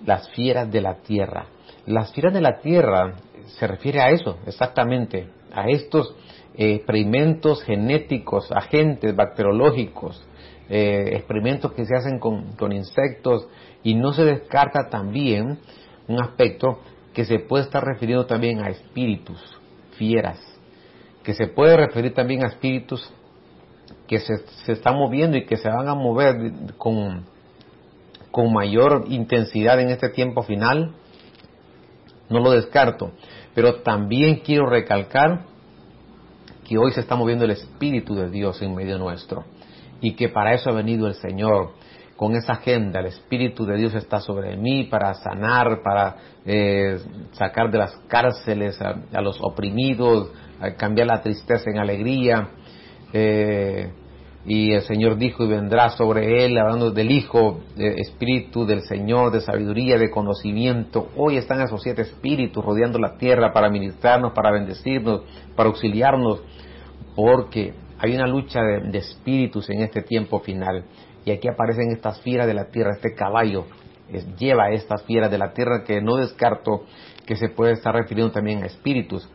Las 0.04 0.28
fieras 0.30 0.70
de 0.70 0.80
la 0.80 0.96
tierra. 0.96 1.46
Las 1.86 2.12
fieras 2.12 2.32
de 2.32 2.40
la 2.40 2.60
tierra 2.60 3.14
se 3.58 3.66
refiere 3.66 4.00
a 4.00 4.10
eso, 4.10 4.38
exactamente, 4.46 5.28
a 5.52 5.68
estos 5.68 6.14
eh, 6.54 6.74
experimentos 6.74 7.62
genéticos, 7.62 8.50
agentes 8.52 9.14
bacteriológicos, 9.14 10.24
eh, 10.68 11.10
experimentos 11.12 11.72
que 11.72 11.84
se 11.84 11.94
hacen 11.94 12.18
con, 12.18 12.52
con 12.56 12.72
insectos 12.72 13.48
y 13.82 13.94
no 13.94 14.12
se 14.12 14.24
descarta 14.24 14.88
también 14.88 15.58
un 16.08 16.22
aspecto 16.22 16.78
que 17.12 17.24
se 17.24 17.40
puede 17.40 17.64
estar 17.64 17.84
refiriendo 17.84 18.26
también 18.26 18.64
a 18.64 18.70
espíritus, 18.70 19.40
fieras, 19.98 20.38
que 21.22 21.34
se 21.34 21.48
puede 21.48 21.76
referir 21.76 22.14
también 22.14 22.44
a 22.44 22.48
espíritus 22.48 23.12
que 24.06 24.18
se, 24.18 24.38
se 24.64 24.72
están 24.72 24.96
moviendo 24.96 25.36
y 25.36 25.46
que 25.46 25.56
se 25.56 25.68
van 25.68 25.88
a 25.88 25.94
mover 25.94 26.52
con, 26.76 27.24
con 28.30 28.52
mayor 28.52 29.04
intensidad 29.08 29.80
en 29.80 29.90
este 29.90 30.08
tiempo 30.08 30.42
final, 30.42 30.94
no 32.28 32.40
lo 32.40 32.50
descarto, 32.50 33.12
pero 33.54 33.82
también 33.82 34.36
quiero 34.36 34.66
recalcar 34.66 35.44
que 36.66 36.78
hoy 36.78 36.92
se 36.92 37.00
está 37.00 37.14
moviendo 37.14 37.44
el 37.44 37.50
Espíritu 37.50 38.14
de 38.14 38.30
Dios 38.30 38.60
en 38.62 38.74
medio 38.74 38.98
nuestro 38.98 39.44
y 40.00 40.14
que 40.14 40.28
para 40.28 40.54
eso 40.54 40.70
ha 40.70 40.72
venido 40.72 41.06
el 41.06 41.14
Señor 41.14 41.72
con 42.16 42.34
esa 42.34 42.54
agenda. 42.54 43.00
El 43.00 43.06
Espíritu 43.06 43.66
de 43.66 43.76
Dios 43.76 43.94
está 43.94 44.20
sobre 44.20 44.56
mí 44.56 44.84
para 44.84 45.14
sanar, 45.14 45.82
para 45.82 46.16
eh, 46.46 46.98
sacar 47.32 47.70
de 47.70 47.78
las 47.78 47.94
cárceles 48.08 48.80
a, 48.80 49.20
los 49.20 49.38
oprimidos, 49.40 50.30
cambiar 50.76 51.08
la 51.08 51.20
tristeza 51.20 51.70
en 51.70 51.78
alegría. 51.78 52.48
Eh, 53.12 53.90
y 54.44 54.72
el 54.72 54.82
Señor 54.82 55.18
dijo 55.18 55.44
y 55.44 55.48
vendrá 55.48 55.90
sobre 55.90 56.44
él, 56.44 56.58
hablando 56.58 56.90
del 56.90 57.12
Hijo, 57.12 57.60
Espíritu 57.76 58.66
del 58.66 58.82
Señor, 58.82 59.30
de 59.30 59.40
sabiduría, 59.40 59.98
de 59.98 60.10
conocimiento. 60.10 61.08
Hoy 61.16 61.36
están 61.36 61.60
esos 61.60 61.80
siete 61.80 62.02
espíritus 62.02 62.64
rodeando 62.64 62.98
la 62.98 63.16
tierra 63.16 63.52
para 63.52 63.70
ministrarnos, 63.70 64.32
para 64.32 64.50
bendecirnos, 64.50 65.22
para 65.54 65.68
auxiliarnos, 65.68 66.42
porque 67.14 67.74
hay 67.98 68.16
una 68.16 68.26
lucha 68.26 68.60
de, 68.62 68.98
espíritus 68.98 69.70
en 69.70 69.82
este 69.82 70.02
tiempo 70.02 70.40
final. 70.40 70.86
Y 71.24 71.30
aquí 71.30 71.46
aparecen 71.46 71.92
estas 71.92 72.20
fieras 72.22 72.48
de 72.48 72.54
la 72.54 72.64
tierra, 72.64 72.94
este 72.94 73.14
caballo 73.14 73.66
lleva 74.38 74.70
estas 74.70 75.02
fieras 75.04 75.30
de 75.30 75.38
la 75.38 75.52
tierra 75.52 75.84
que 75.84 76.00
no 76.00 76.16
descarto 76.16 76.84
que 77.26 77.36
se 77.36 77.48
puede 77.48 77.72
estar 77.72 77.94
refiriendo 77.94 78.32
también 78.32 78.62
a 78.62 78.66
espíritus. 78.66 79.28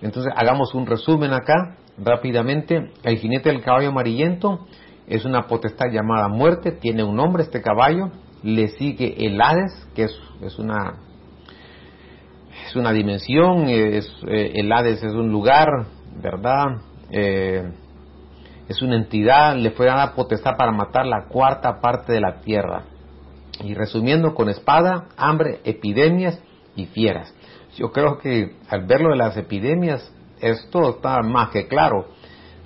Entonces 0.00 0.32
hagamos 0.36 0.74
un 0.74 0.86
resumen 0.86 1.32
acá 1.32 1.76
rápidamente. 1.98 2.92
El 3.02 3.18
jinete 3.18 3.50
del 3.50 3.62
caballo 3.62 3.88
amarillento 3.88 4.66
es 5.06 5.24
una 5.24 5.46
potestad 5.46 5.90
llamada 5.90 6.28
muerte, 6.28 6.72
tiene 6.72 7.04
un 7.04 7.16
nombre 7.16 7.42
este 7.42 7.60
caballo. 7.60 8.10
Le 8.42 8.68
sigue 8.68 9.26
el 9.26 9.40
Hades, 9.40 9.88
que 9.94 10.04
es, 10.04 10.58
una 10.58 10.94
es 12.66 12.76
una 12.76 12.92
dimensión, 12.92 13.68
es, 13.68 14.12
eh, 14.26 14.52
el 14.54 14.72
Hades 14.72 15.02
es 15.02 15.12
un 15.12 15.30
lugar, 15.30 15.68
¿verdad? 16.20 16.82
Eh, 17.10 17.70
es 18.68 18.82
una 18.82 18.96
entidad, 18.96 19.56
le 19.56 19.70
fue 19.72 19.86
dada 19.86 20.14
potestad 20.14 20.56
para 20.56 20.72
matar 20.72 21.06
la 21.06 21.26
cuarta 21.28 21.80
parte 21.80 22.12
de 22.12 22.20
la 22.20 22.40
tierra. 22.40 22.84
Y 23.62 23.74
resumiendo, 23.74 24.34
con 24.34 24.48
espada, 24.48 25.08
hambre, 25.16 25.60
epidemias 25.64 26.40
y 26.74 26.86
fieras. 26.86 27.34
Yo 27.76 27.92
creo 27.92 28.18
que 28.18 28.56
al 28.68 28.86
verlo 28.86 29.10
de 29.10 29.16
las 29.16 29.36
epidemias, 29.36 30.10
esto 30.42 30.90
está 30.90 31.22
más 31.22 31.50
que 31.50 31.68
claro 31.68 32.06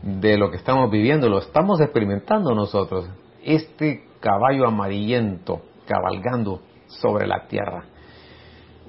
de 0.03 0.37
lo 0.37 0.51
que 0.51 0.57
estamos 0.57 0.91
viviendo, 0.91 1.29
lo 1.29 1.39
estamos 1.39 1.81
experimentando 1.81 2.55
nosotros. 2.55 3.09
Este 3.45 4.05
caballo 4.21 4.67
amarillento 4.67 5.61
cabalgando 5.87 6.63
sobre 6.87 7.27
la 7.27 7.47
tierra. 7.47 7.85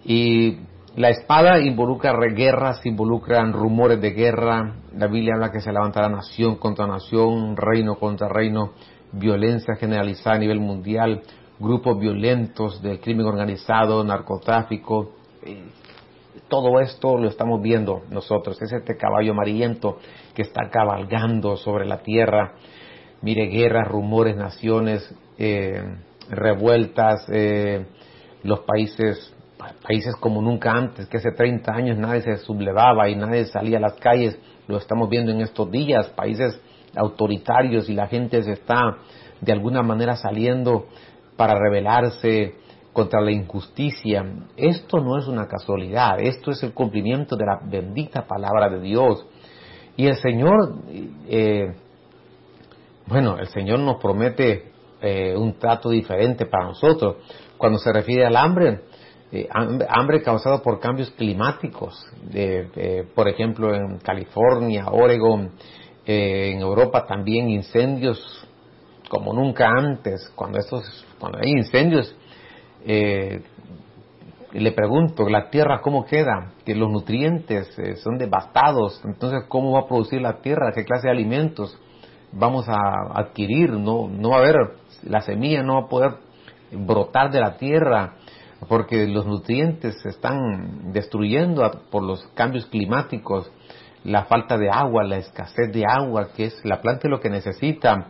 Y 0.04 0.60
la 0.96 1.10
espada 1.10 1.60
involucra 1.60 2.14
guerras, 2.34 2.86
involucran 2.86 3.54
rumores 3.54 4.02
de 4.02 4.12
guerra. 4.12 4.78
La 4.96 5.08
Biblia 5.08 5.36
habla 5.36 5.52
que 5.52 5.60
se 5.60 5.72
levantará 5.72 6.10
nación 6.10 6.56
contra 6.56 6.88
nación, 6.88 7.56
reino 7.58 7.96
contra 7.96 8.28
reino, 8.28 8.72
violencia 9.12 9.76
generalizada 9.76 10.38
a 10.38 10.40
nivel 10.40 10.60
mundial, 10.60 11.22
grupos 11.60 12.00
violentos 12.00 12.82
del 12.82 13.00
crimen 13.00 13.26
organizado, 13.26 14.04
narcotráfico. 14.04 15.14
Todo 16.50 16.80
esto 16.80 17.18
lo 17.18 17.28
estamos 17.28 17.62
viendo 17.62 18.04
nosotros. 18.10 18.62
Es 18.62 18.72
este 18.72 18.96
caballo 18.96 19.32
amarillento 19.32 19.98
que 20.34 20.44
está 20.44 20.70
cabalgando 20.70 21.58
sobre 21.58 21.86
la 21.86 22.00
tierra. 22.00 22.54
Mire, 23.22 23.48
guerras, 23.48 23.88
rumores, 23.88 24.38
naciones, 24.38 25.14
eh, 25.38 25.84
revueltas, 26.30 27.26
eh, 27.32 27.86
los 28.44 28.62
países 28.62 29.34
países 29.88 30.16
como 30.18 30.42
nunca 30.42 30.72
antes, 30.72 31.08
que 31.08 31.18
hace 31.18 31.32
30 31.32 31.74
años 31.74 31.98
nadie 31.98 32.22
se 32.22 32.38
sublevaba 32.38 33.10
y 33.10 33.16
nadie 33.16 33.46
salía 33.46 33.78
a 33.78 33.82
las 33.82 33.94
calles, 33.94 34.38
lo 34.68 34.78
estamos 34.78 35.10
viendo 35.10 35.32
en 35.32 35.42
estos 35.42 35.70
días, 35.72 36.10
países 36.10 36.60
autoritarios 36.96 37.90
y 37.90 37.94
la 37.94 38.08
gente 38.08 38.44
se 38.44 38.54
está 38.54 38.98
de 39.42 39.52
alguna 39.52 39.82
manera 39.82 40.16
saliendo 40.16 40.88
para 41.36 41.58
rebelarse 41.58 42.56
contra 42.98 43.22
la 43.22 43.30
injusticia. 43.30 44.26
Esto 44.56 44.98
no 45.00 45.20
es 45.20 45.28
una 45.28 45.48
casualidad, 45.48 46.20
esto 46.20 46.50
es 46.50 46.64
el 46.64 46.74
cumplimiento 46.74 47.36
de 47.36 47.46
la 47.46 47.60
bendita 47.64 48.26
palabra 48.26 48.70
de 48.70 48.80
Dios. 48.80 49.24
Y 49.96 50.08
el 50.08 50.16
Señor, 50.16 50.80
eh, 51.30 51.76
bueno, 53.06 53.38
el 53.38 53.50
Señor 53.50 53.82
nos 53.82 54.02
promete 54.02 54.72
eh, 55.00 55.36
un 55.38 55.60
trato 55.60 55.92
diferente 55.92 56.48
para 56.48 56.70
nosotros. 56.70 57.18
Cuando 57.56 57.78
se 57.78 57.94
refiere 57.94 58.26
al 58.26 58.36
hambre, 58.36 58.82
eh, 59.32 59.48
hambre 59.52 60.24
causado 60.24 60.64
por 60.64 60.80
cambios 60.80 61.12
climáticos, 61.12 62.04
por 63.14 63.28
ejemplo 63.28 63.76
en 63.76 64.00
California, 64.00 64.88
Oregon, 64.90 65.52
en 66.04 66.60
Europa 66.62 67.06
también 67.06 67.48
incendios 67.48 68.44
como 69.08 69.34
nunca 69.34 69.70
antes, 69.70 70.32
cuando 70.36 70.58
estos, 70.58 71.06
cuando 71.20 71.38
hay 71.38 71.52
incendios, 71.52 72.17
eh, 72.88 73.42
le 74.54 74.72
pregunto, 74.72 75.28
la 75.28 75.50
tierra 75.50 75.82
cómo 75.82 76.06
queda, 76.06 76.54
que 76.66 76.74
los 76.74 76.90
nutrientes 76.90 77.76
son 78.02 78.18
devastados, 78.18 79.02
entonces 79.04 79.44
cómo 79.50 79.74
va 79.74 79.82
a 79.82 79.88
producir 79.88 80.22
la 80.22 80.42
tierra, 80.42 80.72
qué 80.74 80.86
clase 80.86 81.08
de 81.08 81.12
alimentos 81.12 81.78
vamos 82.32 82.68
a 82.70 82.80
adquirir, 83.14 83.72
no, 83.72 84.08
no 84.08 84.30
va 84.30 84.38
a 84.38 84.40
haber, 84.40 84.56
la 85.04 85.22
semilla 85.22 85.64
no 85.64 85.76
va 85.76 85.82
a 85.82 85.90
poder 85.90 86.12
brotar 86.72 87.30
de 87.32 87.42
la 87.42 87.58
tierra, 87.58 88.14
porque 88.68 89.06
los 89.06 89.26
nutrientes 89.26 90.00
se 90.02 90.10
están 90.10 90.92
destruyendo 90.94 91.70
por 91.92 92.04
los 92.04 92.26
cambios 92.34 92.66
climáticos, 92.68 93.52
la 94.04 94.26
falta 94.26 94.58
de 94.58 94.70
agua, 94.70 95.04
la 95.04 95.18
escasez 95.18 95.72
de 95.74 95.84
agua, 95.86 96.30
que 96.36 96.46
es 96.46 96.62
la 96.64 96.82
planta 96.82 97.10
lo 97.10 97.20
que 97.20 97.30
necesita, 97.30 98.08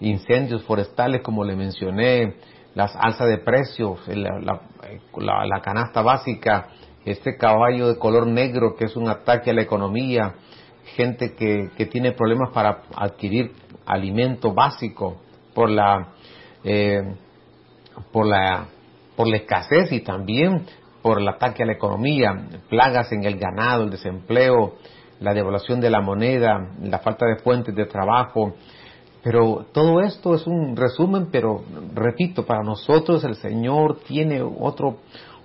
incendios 0.00 0.62
forestales, 0.64 1.22
como 1.22 1.44
le 1.44 1.56
mencioné, 1.56 2.36
las 2.78 2.94
alzas 2.94 3.28
de 3.28 3.38
precios, 3.38 3.98
la, 4.06 5.60
canasta 5.60 6.00
básica, 6.00 6.68
este 7.04 7.36
caballo 7.36 7.88
de 7.88 7.98
color 7.98 8.28
negro 8.28 8.76
que 8.76 8.84
es 8.84 8.94
un 8.94 9.08
ataque 9.08 9.50
a 9.50 9.52
la 9.52 9.62
economía, 9.62 10.36
gente 10.94 11.34
que, 11.34 11.70
que 11.76 11.86
tiene 11.86 12.12
problemas 12.12 12.52
para 12.52 12.82
adquirir 12.94 13.50
alimento 13.84 14.54
básico 14.54 15.20
por 15.54 15.70
la, 15.70 16.10
eh, 16.62 17.02
por 18.12 18.28
la 18.28 18.68
por 19.16 19.26
la 19.26 19.38
escasez 19.38 19.90
y 19.90 20.02
también 20.02 20.64
por 21.02 21.20
el 21.20 21.26
ataque 21.26 21.64
a 21.64 21.66
la 21.66 21.72
economía, 21.72 22.30
plagas 22.68 23.10
en 23.10 23.24
el 23.24 23.36
ganado, 23.36 23.82
el 23.82 23.90
desempleo, 23.90 24.76
la 25.18 25.34
devaluación 25.34 25.80
de 25.80 25.90
la 25.90 26.00
moneda, 26.00 26.70
la 26.80 27.00
falta 27.00 27.26
de 27.26 27.42
fuentes 27.42 27.74
de 27.74 27.86
trabajo. 27.86 28.54
Pero 29.22 29.66
todo 29.72 30.00
esto 30.00 30.34
es 30.34 30.46
un 30.46 30.76
resumen, 30.76 31.28
pero 31.30 31.62
repito, 31.94 32.46
para 32.46 32.62
nosotros 32.62 33.24
el 33.24 33.34
Señor 33.34 33.98
tiene 34.06 34.42
otro, 34.42 34.98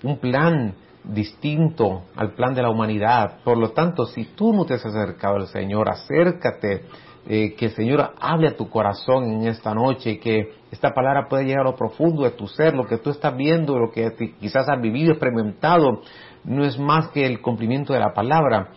un 0.04 0.18
plan 0.18 0.76
distinto 1.04 2.04
al 2.16 2.34
plan 2.34 2.54
de 2.54 2.62
la 2.62 2.70
humanidad. 2.70 3.40
Por 3.44 3.58
lo 3.58 3.72
tanto, 3.72 4.06
si 4.06 4.26
tú 4.36 4.54
no 4.54 4.66
te 4.66 4.76
has 4.76 4.86
acercado 4.86 5.36
al 5.36 5.48
Señor, 5.48 5.90
acércate, 5.90 6.86
eh, 7.26 7.56
que 7.56 7.68
el 7.68 7.72
Señor 7.72 8.12
hable 8.20 8.50
a 8.50 8.58
tu 8.58 8.70
corazón 8.70 9.24
en 9.24 9.48
esta 9.48 9.74
noche, 9.74 10.20
que 10.20 10.56
esta 10.72 10.94
palabra 10.94 11.30
pueda 11.30 11.44
llegar 11.44 11.62
a 11.62 11.70
lo 11.70 11.76
profundo 11.76 12.24
de 12.24 12.32
tu 12.32 12.48
ser, 12.48 12.74
lo 12.74 12.86
que 12.86 12.98
tú 12.98 13.12
estás 13.12 13.36
viendo, 13.38 13.80
lo 13.80 13.92
que 13.92 14.12
quizás 14.40 14.68
has 14.68 14.82
vivido, 14.82 15.12
experimentado, 15.12 16.02
no 16.44 16.66
es 16.66 16.78
más 16.78 17.10
que 17.10 17.26
el 17.26 17.42
cumplimiento 17.42 17.94
de 17.94 18.00
la 18.00 18.14
palabra. 18.14 18.72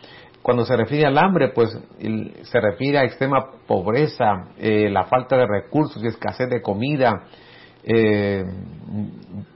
Cuando 0.47 0.65
se 0.65 0.77
refiere 0.77 1.05
al 1.09 1.19
hambre, 1.19 1.49
pues 1.49 1.77
se 2.43 2.61
refiere 2.61 2.99
a 2.99 3.03
extrema 3.03 3.51
pobreza, 3.67 4.51
eh, 4.57 4.89
la 4.89 5.03
falta 5.07 5.37
de 5.37 5.45
recursos 5.45 6.01
y 6.01 6.07
escasez 6.07 6.49
de 6.49 6.63
comida, 6.63 7.25
eh, 7.83 8.45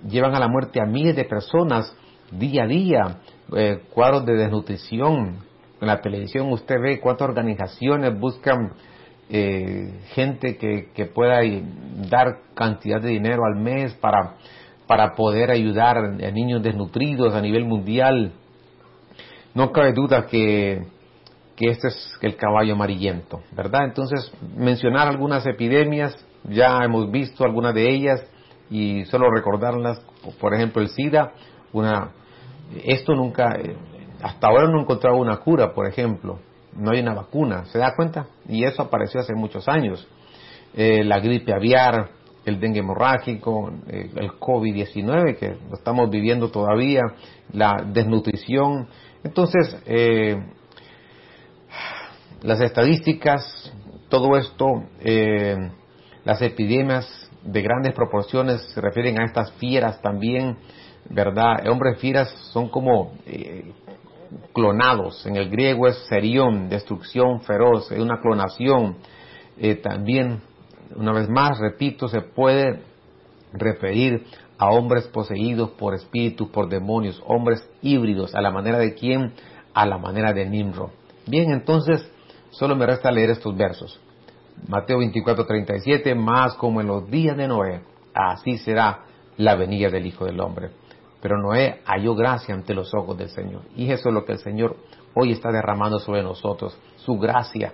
llevan 0.09 0.35
a 0.35 0.40
la 0.40 0.48
muerte 0.48 0.81
a 0.83 0.87
miles 0.87 1.14
de 1.14 1.26
personas 1.26 1.96
día 2.33 2.64
a 2.64 2.66
día, 2.66 3.20
eh, 3.57 3.83
cuadros 3.94 4.26
de 4.26 4.35
desnutrición. 4.35 5.37
En 5.81 5.87
la 5.87 6.00
televisión 6.00 6.50
usted 6.50 6.74
ve 6.83 6.98
cuántas 6.98 7.29
organizaciones 7.29 8.18
buscan 8.18 8.72
gente 9.29 10.57
que, 10.57 10.88
que, 10.92 11.07
pueda 11.07 11.38
dar 12.11 12.40
cantidad 12.55 13.00
de 13.00 13.11
dinero 13.11 13.44
al 13.44 13.62
mes 13.62 13.94
para, 13.94 14.35
para 14.88 15.14
poder 15.14 15.53
ayudar 15.53 15.98
a 15.98 16.31
niños 16.33 16.64
desnutridos 16.64 17.33
a 17.33 17.40
nivel 17.40 17.64
mundial. 17.64 18.33
No 19.54 19.72
cabe 19.72 19.92
duda 19.92 20.26
que, 20.26 20.84
que 21.56 21.70
este 21.70 21.88
es 21.88 22.18
el 22.22 22.36
caballo 22.36 22.74
amarillento, 22.74 23.40
¿verdad? 23.52 23.84
Entonces, 23.84 24.32
mencionar 24.56 25.08
algunas 25.08 25.46
epidemias, 25.46 26.14
ya 26.44 26.78
hemos 26.84 27.10
visto 27.10 27.44
algunas 27.44 27.74
de 27.74 27.90
ellas 27.90 28.24
y 28.70 29.04
solo 29.06 29.30
recordarlas, 29.30 30.00
por 30.40 30.54
ejemplo, 30.54 30.80
el 30.80 30.88
SIDA, 30.88 31.32
una 31.72 32.12
esto 32.84 33.14
nunca, 33.14 33.56
eh, 33.58 33.76
hasta 34.22 34.48
ahora 34.48 34.68
no 34.68 34.78
he 34.78 34.82
encontrado 34.82 35.16
una 35.16 35.38
cura, 35.38 35.74
por 35.74 35.86
ejemplo, 35.86 36.38
no 36.76 36.92
hay 36.92 37.00
una 37.00 37.14
vacuna, 37.14 37.64
¿se 37.66 37.78
da 37.78 37.94
cuenta? 37.96 38.26
Y 38.48 38.64
eso 38.64 38.82
apareció 38.82 39.20
hace 39.20 39.34
muchos 39.34 39.68
años. 39.68 40.06
Eh, 40.74 41.02
la 41.04 41.18
gripe 41.18 41.52
aviar, 41.52 42.10
el 42.44 42.60
dengue 42.60 42.80
hemorrágico, 42.80 43.72
eh, 43.88 44.10
el 44.14 44.30
COVID-19 44.32 45.36
que 45.36 45.48
lo 45.68 45.74
estamos 45.74 46.10
viviendo 46.10 46.50
todavía, 46.50 47.02
la 47.52 47.84
desnutrición. 47.86 48.88
Entonces, 49.22 49.76
las 52.42 52.61
estadísticas, 52.61 53.72
todo 54.09 54.37
esto, 54.37 54.85
las 56.24 56.42
epidemias 56.42 57.30
de 57.42 57.62
grandes 57.62 57.94
proporciones 57.94 58.62
se 58.74 58.80
refieren 58.80 59.20
a 59.20 59.24
estas 59.24 59.52
fieras 59.52 60.00
también 60.02 60.56
¿verdad? 61.09 61.66
Hombres 61.68 61.98
fieras 61.98 62.30
son 62.52 62.68
como 62.68 63.12
eh, 63.26 63.72
clonados. 64.52 65.26
En 65.26 65.37
el 65.37 65.50
griego 65.50 65.88
es 65.88 65.96
serión, 66.09 66.68
destrucción 66.68 67.40
feroz, 67.42 67.90
es 67.90 67.98
una 67.98 68.20
clonación. 68.20 68.96
Eh, 69.59 69.76
también, 69.76 70.40
una 70.94 71.12
vez 71.12 71.28
más, 71.28 71.59
repito, 71.59 72.09
se 72.09 72.20
puede 72.20 72.83
referir 73.52 74.24
a 74.60 74.68
hombres 74.68 75.08
poseídos 75.08 75.70
por 75.70 75.94
espíritus, 75.94 76.50
por 76.50 76.68
demonios, 76.68 77.20
hombres 77.26 77.66
híbridos, 77.80 78.34
a 78.34 78.42
la 78.42 78.50
manera 78.50 78.78
de 78.78 78.94
quién, 78.94 79.32
a 79.72 79.86
la 79.86 79.96
manera 79.96 80.34
de 80.34 80.44
Nimro. 80.44 80.90
Bien, 81.26 81.50
entonces, 81.50 82.06
solo 82.50 82.76
me 82.76 82.84
resta 82.84 83.10
leer 83.10 83.30
estos 83.30 83.56
versos. 83.56 83.98
Mateo 84.68 84.98
24:37, 84.98 86.14
más 86.14 86.52
como 86.56 86.82
en 86.82 86.88
los 86.88 87.10
días 87.10 87.38
de 87.38 87.48
Noé, 87.48 87.80
así 88.12 88.58
será 88.58 89.06
la 89.38 89.54
venida 89.54 89.88
del 89.88 90.04
Hijo 90.04 90.26
del 90.26 90.38
Hombre. 90.38 90.72
Pero 91.22 91.38
Noé 91.38 91.80
halló 91.86 92.14
gracia 92.14 92.54
ante 92.54 92.74
los 92.74 92.92
ojos 92.92 93.16
del 93.16 93.30
Señor. 93.30 93.62
Y 93.76 93.90
eso 93.90 94.10
es 94.10 94.14
lo 94.14 94.26
que 94.26 94.32
el 94.32 94.40
Señor 94.40 94.76
hoy 95.14 95.32
está 95.32 95.50
derramando 95.50 95.98
sobre 96.00 96.22
nosotros, 96.22 96.78
su 96.96 97.18
gracia. 97.18 97.72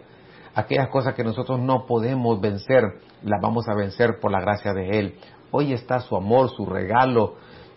Aquellas 0.57 0.89
cosas 0.89 1.13
que 1.13 1.23
nosotros 1.23 1.61
no 1.61 1.85
podemos 1.85 2.41
vencer, 2.41 2.83
las 3.23 3.43
vamos 3.43 3.69
a 3.69 3.75
vencer 3.75 4.19
por 4.23 4.33
la 4.33 4.41
gracia 4.41 4.73
de 4.73 4.99
Él. 4.99 5.15
Hoy 5.51 5.75
está 5.75 6.01
su 6.01 6.17
amor, 6.17 6.49
su 6.49 6.65
regalo, 6.65 7.35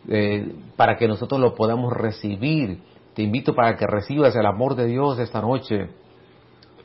eh, 0.08 0.56
para 0.78 0.96
que 0.96 1.06
nosotros 1.06 1.42
lo 1.42 1.56
podamos 1.56 1.92
recibir. 1.92 2.82
Te 3.16 3.22
invito 3.22 3.54
para 3.54 3.76
que 3.76 3.86
recibas 3.86 4.34
el 4.38 4.46
amor 4.46 4.76
de 4.76 4.86
Dios 4.86 5.20
esta 5.20 5.42
noche. 5.42 5.90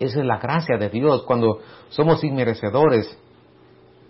Esa 0.00 0.18
es 0.18 0.26
la 0.26 0.38
gracia 0.38 0.78
de 0.78 0.88
Dios 0.88 1.22
cuando 1.22 1.61
somos 1.90 2.24
inmerecedores. 2.24 3.16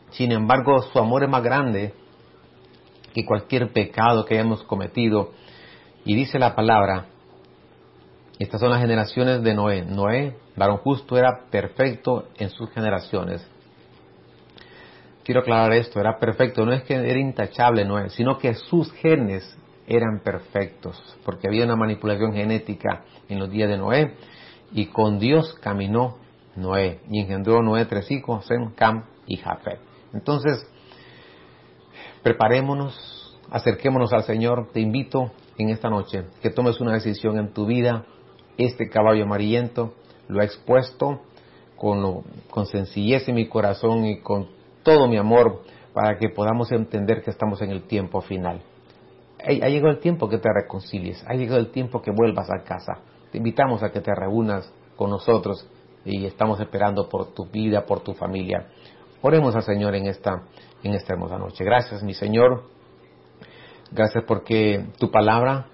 Sin 0.09 0.33
embargo, 0.33 0.81
su 0.81 0.99
amor 0.99 1.25
es 1.25 1.29
más 1.29 1.43
grande 1.43 1.93
que 3.13 3.27
cualquier 3.27 3.75
pecado 3.75 4.25
que 4.25 4.37
hayamos 4.39 4.65
cometido. 4.65 5.33
Y 6.07 6.15
dice 6.15 6.39
la 6.39 6.55
palabra, 6.55 7.09
estas 8.39 8.61
son 8.61 8.71
las 8.71 8.81
generaciones 8.81 9.43
de 9.43 9.55
Noé. 9.55 9.83
Noé, 9.83 10.37
varón 10.57 10.79
justo, 10.79 11.17
era 11.17 11.47
perfecto 11.51 12.29
en 12.37 12.51
sus 12.51 12.71
generaciones. 12.71 13.49
Quiero 15.23 15.41
aclarar 15.41 15.73
esto, 15.73 16.01
era 16.01 16.19
perfecto, 16.19 16.67
no 16.67 16.73
es 16.73 16.83
que 16.83 16.95
era 16.95 17.19
intachable 17.19 17.85
Noé, 17.85 18.11
sino 18.11 18.39
que 18.39 18.55
sus 18.55 18.93
genes 18.93 19.57
eran 19.87 20.21
perfectos, 20.23 21.01
porque 21.25 21.47
había 21.49 21.65
una 21.65 21.77
manipulación 21.77 22.33
genética 22.33 23.05
en 23.29 23.39
los 23.39 23.51
días 23.51 23.71
de 23.71 23.79
Noé, 23.79 24.15
y 24.73 24.87
con 24.87 25.19
Dios 25.19 25.55
caminó 25.63 26.19
Noé, 26.57 27.01
y 27.11 27.21
engendró 27.21 27.63
Noé 27.63 27.87
tres 27.87 28.11
hijos, 28.11 28.47
Sem, 28.47 28.75
Cam 28.75 29.05
y 29.27 29.37
Jafet. 29.37 29.81
Entonces, 30.13 30.67
Preparémonos, 32.25 33.39
acerquémonos 33.51 34.15
al 34.15 34.23
Señor. 34.23 34.71
Te 34.73 34.81
invito 34.81 35.31
en 35.59 35.69
esta 35.69 35.91
noche 35.91 36.25
que 36.41 36.49
tomes 36.49 36.81
una 36.81 36.95
decisión 36.95 37.39
en 37.39 37.53
tu 37.53 37.67
vida. 37.67 38.07
Este 38.57 38.89
caballo 38.89 39.25
amarillento 39.25 39.95
lo 40.29 40.41
he 40.41 40.45
expuesto 40.45 41.21
con, 41.77 42.23
con 42.51 42.67
sencillez 42.67 43.29
en 43.29 43.35
mi 43.35 43.49
corazón 43.49 44.07
y 44.07 44.21
con 44.21 44.49
todo 44.83 45.09
mi 45.09 45.17
amor 45.17 45.63
para 45.93 46.19
que 46.19 46.29
podamos 46.29 46.71
entender 46.73 47.23
que 47.23 47.31
estamos 47.31 47.61
en 47.63 47.71
el 47.71 47.85
tiempo 47.85 48.21
final. 48.21 48.63
Ha 49.47 49.69
llegado 49.69 49.91
el 49.91 49.99
tiempo 49.99 50.29
que 50.29 50.39
te 50.39 50.49
reconcilies, 50.53 51.23
ha 51.27 51.35
llegado 51.35 51.59
el 51.61 51.71
tiempo 51.71 52.01
que 52.01 52.11
vuelvas 52.11 52.49
a 52.51 52.65
casa. 52.65 53.01
Te 53.31 53.39
invitamos 53.39 53.83
a 53.83 53.91
que 53.91 54.01
te 54.01 54.15
reúnas 54.15 54.73
con 54.97 55.11
nosotros 55.11 55.69
y 56.05 56.25
estamos 56.25 56.61
esperando 56.61 57.09
por 57.09 57.35
tu 57.35 57.47
vida, 57.47 57.85
por 57.85 58.01
tu 58.01 58.15
familia. 58.15 58.69
Oremos 59.23 59.55
al 59.55 59.63
Señor 59.63 59.95
en 59.95 60.07
esta, 60.07 60.45
en 60.83 60.95
esta 60.95 61.15
hermosa 61.15 61.39
noche. 61.39 61.65
Gracias, 61.65 62.03
mi 62.03 62.15
Señor. 62.15 62.65
Gracias 63.91 64.25
porque 64.27 64.87
tu 64.99 65.11
palabra 65.11 65.67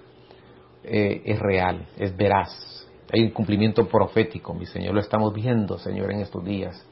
eh, 0.83 1.21
es 1.25 1.39
real, 1.39 1.87
es 1.97 2.15
veraz. 2.15 2.87
Hay 3.11 3.23
un 3.23 3.31
cumplimiento 3.31 3.87
profético, 3.87 4.53
mi 4.53 4.65
Señor. 4.65 4.93
Lo 4.93 5.01
estamos 5.01 5.33
viendo, 5.33 5.77
Señor, 5.77 6.11
en 6.11 6.21
estos 6.21 6.43
días. 6.43 6.85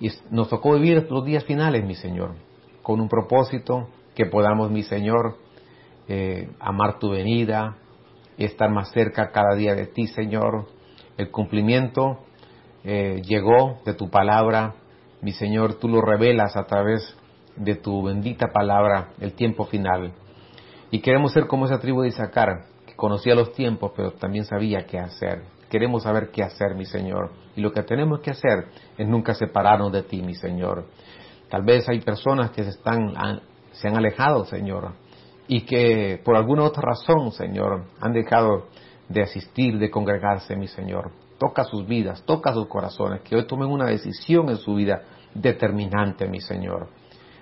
Y 0.00 0.10
nos 0.30 0.48
tocó 0.48 0.74
vivir 0.74 1.06
los 1.10 1.24
días 1.24 1.44
finales, 1.44 1.84
mi 1.84 1.94
Señor, 1.94 2.34
con 2.82 3.00
un 3.00 3.08
propósito 3.08 3.88
que 4.14 4.26
podamos, 4.26 4.70
mi 4.70 4.82
Señor, 4.82 5.36
eh, 6.08 6.50
amar 6.60 6.98
tu 6.98 7.10
venida, 7.10 7.76
estar 8.38 8.70
más 8.70 8.90
cerca 8.92 9.30
cada 9.32 9.54
día 9.56 9.74
de 9.74 9.86
ti, 9.86 10.06
Señor. 10.06 10.66
El 11.16 11.30
cumplimiento 11.30 12.20
eh, 12.84 13.22
llegó 13.24 13.80
de 13.84 13.94
tu 13.94 14.10
palabra 14.10 14.74
mi 15.24 15.32
Señor, 15.32 15.78
tú 15.78 15.88
lo 15.88 16.02
revelas 16.02 16.54
a 16.54 16.66
través 16.66 17.16
de 17.56 17.76
tu 17.76 18.02
bendita 18.02 18.48
palabra, 18.52 19.08
el 19.20 19.32
tiempo 19.32 19.64
final. 19.64 20.12
Y 20.90 21.00
queremos 21.00 21.32
ser 21.32 21.46
como 21.46 21.64
esa 21.64 21.80
tribu 21.80 22.02
de 22.02 22.08
Isaacar, 22.08 22.66
conocía 22.96 23.34
los 23.34 23.52
tiempos, 23.52 23.92
pero 23.96 24.12
también 24.12 24.44
sabía 24.44 24.86
qué 24.86 24.98
hacer. 24.98 25.42
Queremos 25.70 26.04
saber 26.04 26.30
qué 26.30 26.42
hacer, 26.42 26.74
mi 26.74 26.84
Señor. 26.84 27.32
Y 27.56 27.60
lo 27.60 27.72
que 27.72 27.82
tenemos 27.82 28.20
que 28.20 28.30
hacer 28.30 28.66
es 28.96 29.08
nunca 29.08 29.34
separarnos 29.34 29.92
de 29.92 30.02
ti, 30.02 30.22
mi 30.22 30.34
Señor. 30.34 30.86
Tal 31.48 31.62
vez 31.62 31.88
hay 31.88 32.00
personas 32.00 32.50
que 32.50 32.64
se, 32.64 32.70
están, 32.70 33.12
se 33.72 33.88
han 33.88 33.96
alejado, 33.96 34.44
Señor, 34.44 34.92
y 35.46 35.62
que 35.62 36.20
por 36.24 36.36
alguna 36.36 36.64
otra 36.64 36.82
razón, 36.82 37.32
Señor, 37.32 37.84
han 38.00 38.12
dejado 38.12 38.66
de 39.08 39.22
asistir, 39.22 39.78
de 39.78 39.90
congregarse, 39.90 40.56
mi 40.56 40.68
Señor. 40.68 41.12
Toca 41.38 41.64
sus 41.64 41.86
vidas, 41.86 42.22
toca 42.24 42.52
sus 42.52 42.66
corazones, 42.66 43.22
que 43.22 43.36
hoy 43.36 43.46
tomen 43.46 43.68
una 43.68 43.86
decisión 43.86 44.48
en 44.48 44.56
su 44.56 44.74
vida 44.74 45.02
determinante, 45.34 46.26
mi 46.28 46.40
Señor. 46.40 46.88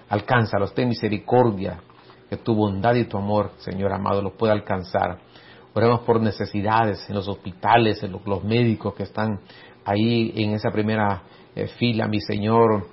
Alcánzalos, 0.08 0.74
ten 0.74 0.88
misericordia, 0.88 1.80
que 2.28 2.38
tu 2.38 2.54
bondad 2.54 2.94
y 2.94 3.04
tu 3.04 3.18
amor, 3.18 3.50
Señor 3.58 3.92
amado, 3.92 4.22
los 4.22 4.32
pueda 4.32 4.52
alcanzar. 4.52 5.18
Oremos 5.74 6.00
por 6.00 6.20
necesidades 6.20 7.08
en 7.08 7.14
los 7.14 7.28
hospitales, 7.28 8.02
en 8.02 8.12
los, 8.12 8.44
médicos 8.44 8.94
que 8.94 9.04
están 9.04 9.40
ahí 9.84 10.32
en 10.36 10.52
esa 10.52 10.70
primera 10.70 11.22
eh, 11.54 11.66
fila, 11.78 12.06
mi 12.08 12.20
Señor, 12.20 12.88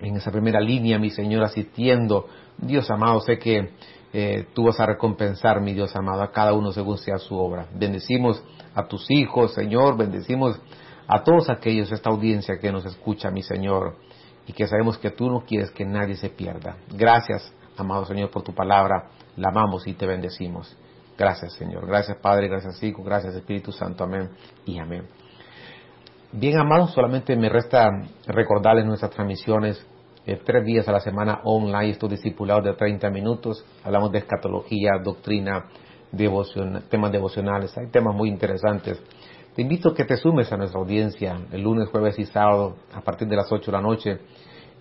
en 0.00 0.16
esa 0.16 0.30
primera 0.30 0.60
línea, 0.60 0.98
mi 0.98 1.10
Señor, 1.10 1.44
asistiendo. 1.44 2.26
Dios 2.58 2.90
amado, 2.90 3.20
sé 3.20 3.38
que 3.38 3.70
eh, 4.12 4.46
tú 4.54 4.64
vas 4.64 4.80
a 4.80 4.86
recompensar, 4.86 5.60
mi 5.60 5.72
Dios 5.72 5.94
amado, 5.94 6.22
a 6.22 6.32
cada 6.32 6.52
uno 6.52 6.72
según 6.72 6.98
sea 6.98 7.18
su 7.18 7.36
obra. 7.36 7.68
Bendecimos 7.74 8.42
a 8.74 8.86
tus 8.88 9.10
hijos, 9.10 9.54
Señor, 9.54 9.96
bendecimos 9.96 10.60
a 11.06 11.22
todos 11.22 11.48
aquellos, 11.48 11.92
esta 11.92 12.10
audiencia 12.10 12.58
que 12.60 12.72
nos 12.72 12.84
escucha, 12.84 13.30
mi 13.30 13.42
Señor 13.42 13.96
y 14.50 14.52
que 14.52 14.66
sabemos 14.66 14.98
que 14.98 15.10
tú 15.10 15.30
no 15.30 15.44
quieres 15.46 15.70
que 15.70 15.84
nadie 15.84 16.16
se 16.16 16.28
pierda. 16.28 16.76
Gracias, 16.92 17.52
amado 17.76 18.04
Señor, 18.04 18.30
por 18.30 18.42
tu 18.42 18.52
palabra. 18.52 19.10
La 19.36 19.50
amamos 19.50 19.86
y 19.86 19.94
te 19.94 20.06
bendecimos. 20.06 20.76
Gracias, 21.20 21.52
Señor. 21.52 21.86
Gracias, 21.86 22.16
Padre. 22.16 22.48
Gracias, 22.48 22.82
Hijo. 22.82 23.02
Gracias, 23.02 23.34
Espíritu 23.34 23.72
Santo. 23.72 24.04
Amén 24.04 24.30
y 24.64 24.78
amén. 24.78 25.06
Bien, 26.32 26.58
amados, 26.58 26.94
solamente 26.94 27.36
me 27.36 27.50
resta 27.50 27.90
recordarles 28.26 28.86
nuestras 28.86 29.10
transmisiones 29.10 29.86
eh, 30.24 30.40
tres 30.42 30.64
días 30.64 30.88
a 30.88 30.92
la 30.92 31.00
semana 31.00 31.42
online, 31.44 31.90
estos 31.90 32.08
discipulados 32.08 32.64
de 32.64 32.72
30 32.72 33.10
minutos. 33.10 33.62
Hablamos 33.84 34.12
de 34.12 34.20
escatología, 34.20 34.92
doctrina, 35.04 35.66
temas 36.88 37.12
devocionales. 37.12 37.76
Hay 37.76 37.88
temas 37.90 38.16
muy 38.16 38.30
interesantes. 38.30 38.98
Te 39.54 39.60
invito 39.60 39.90
a 39.90 39.94
que 39.94 40.06
te 40.06 40.16
sumes 40.16 40.50
a 40.50 40.56
nuestra 40.56 40.80
audiencia 40.80 41.38
el 41.52 41.60
lunes, 41.60 41.90
jueves 41.90 42.18
y 42.18 42.24
sábado 42.24 42.76
a 42.94 43.02
partir 43.02 43.28
de 43.28 43.36
las 43.36 43.52
8 43.52 43.70
de 43.70 43.76
la 43.76 43.82
noche. 43.82 44.20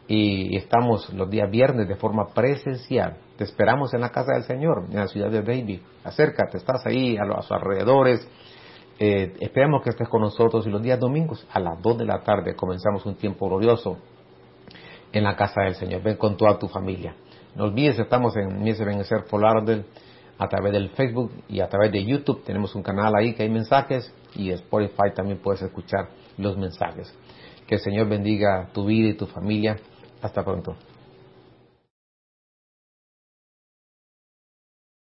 Y 0.07 0.55
estamos 0.55 1.13
los 1.13 1.29
días 1.29 1.51
viernes 1.51 1.89
de 1.89 1.95
forma 1.95 2.27
presencial. 2.33 3.17
Te 3.39 3.45
esperamos 3.45 3.93
en 3.95 4.01
la 4.01 4.09
casa 4.09 4.33
del 4.33 4.43
Señor, 4.43 4.83
en 4.91 4.97
la 4.97 5.07
ciudad 5.07 5.31
de 5.31 5.41
David. 5.41 5.79
Acércate, 6.03 6.57
estás 6.57 6.85
ahí 6.85 7.17
a 7.17 7.23
los 7.23 7.49
alrededores 7.51 8.27
eh, 9.01 9.33
esperamos 9.39 9.81
que 9.81 9.91
estés 9.91 10.09
con 10.09 10.21
nosotros 10.21 10.67
y 10.67 10.69
los 10.69 10.81
días 10.81 10.99
domingos 10.99 11.47
a 11.53 11.61
las 11.61 11.81
2 11.81 11.99
de 11.99 12.05
la 12.05 12.21
tarde 12.21 12.53
comenzamos 12.53 13.05
un 13.05 13.15
tiempo 13.15 13.47
glorioso 13.47 13.97
en 15.13 15.23
la 15.23 15.37
casa 15.37 15.61
del 15.61 15.75
Señor. 15.75 16.03
Ven 16.03 16.17
con 16.17 16.35
toda 16.35 16.59
tu 16.59 16.67
familia. 16.67 17.15
No 17.55 17.63
olvides, 17.63 17.97
estamos 17.97 18.35
en 18.35 18.61
Mies 18.61 18.77
Benecer 18.77 19.23
Polardel 19.23 19.85
a 20.37 20.49
través 20.49 20.73
del 20.73 20.89
Facebook 20.89 21.31
y 21.47 21.61
a 21.61 21.69
través 21.69 21.93
de 21.93 22.03
YouTube. 22.03 22.43
Tenemos 22.43 22.75
un 22.75 22.83
canal 22.83 23.13
ahí 23.15 23.33
que 23.33 23.43
hay 23.43 23.49
mensajes 23.49 24.13
y 24.35 24.51
Spotify 24.51 25.13
también 25.15 25.39
puedes 25.41 25.61
escuchar 25.61 26.09
los 26.37 26.57
mensajes. 26.57 27.17
Que 27.67 27.75
el 27.75 27.81
Señor 27.81 28.09
bendiga 28.09 28.67
tu 28.73 28.85
vida 28.85 29.07
y 29.07 29.13
tu 29.13 29.27
familia. 29.27 29.77
Hasta 30.21 30.43
pronto. 30.43 30.75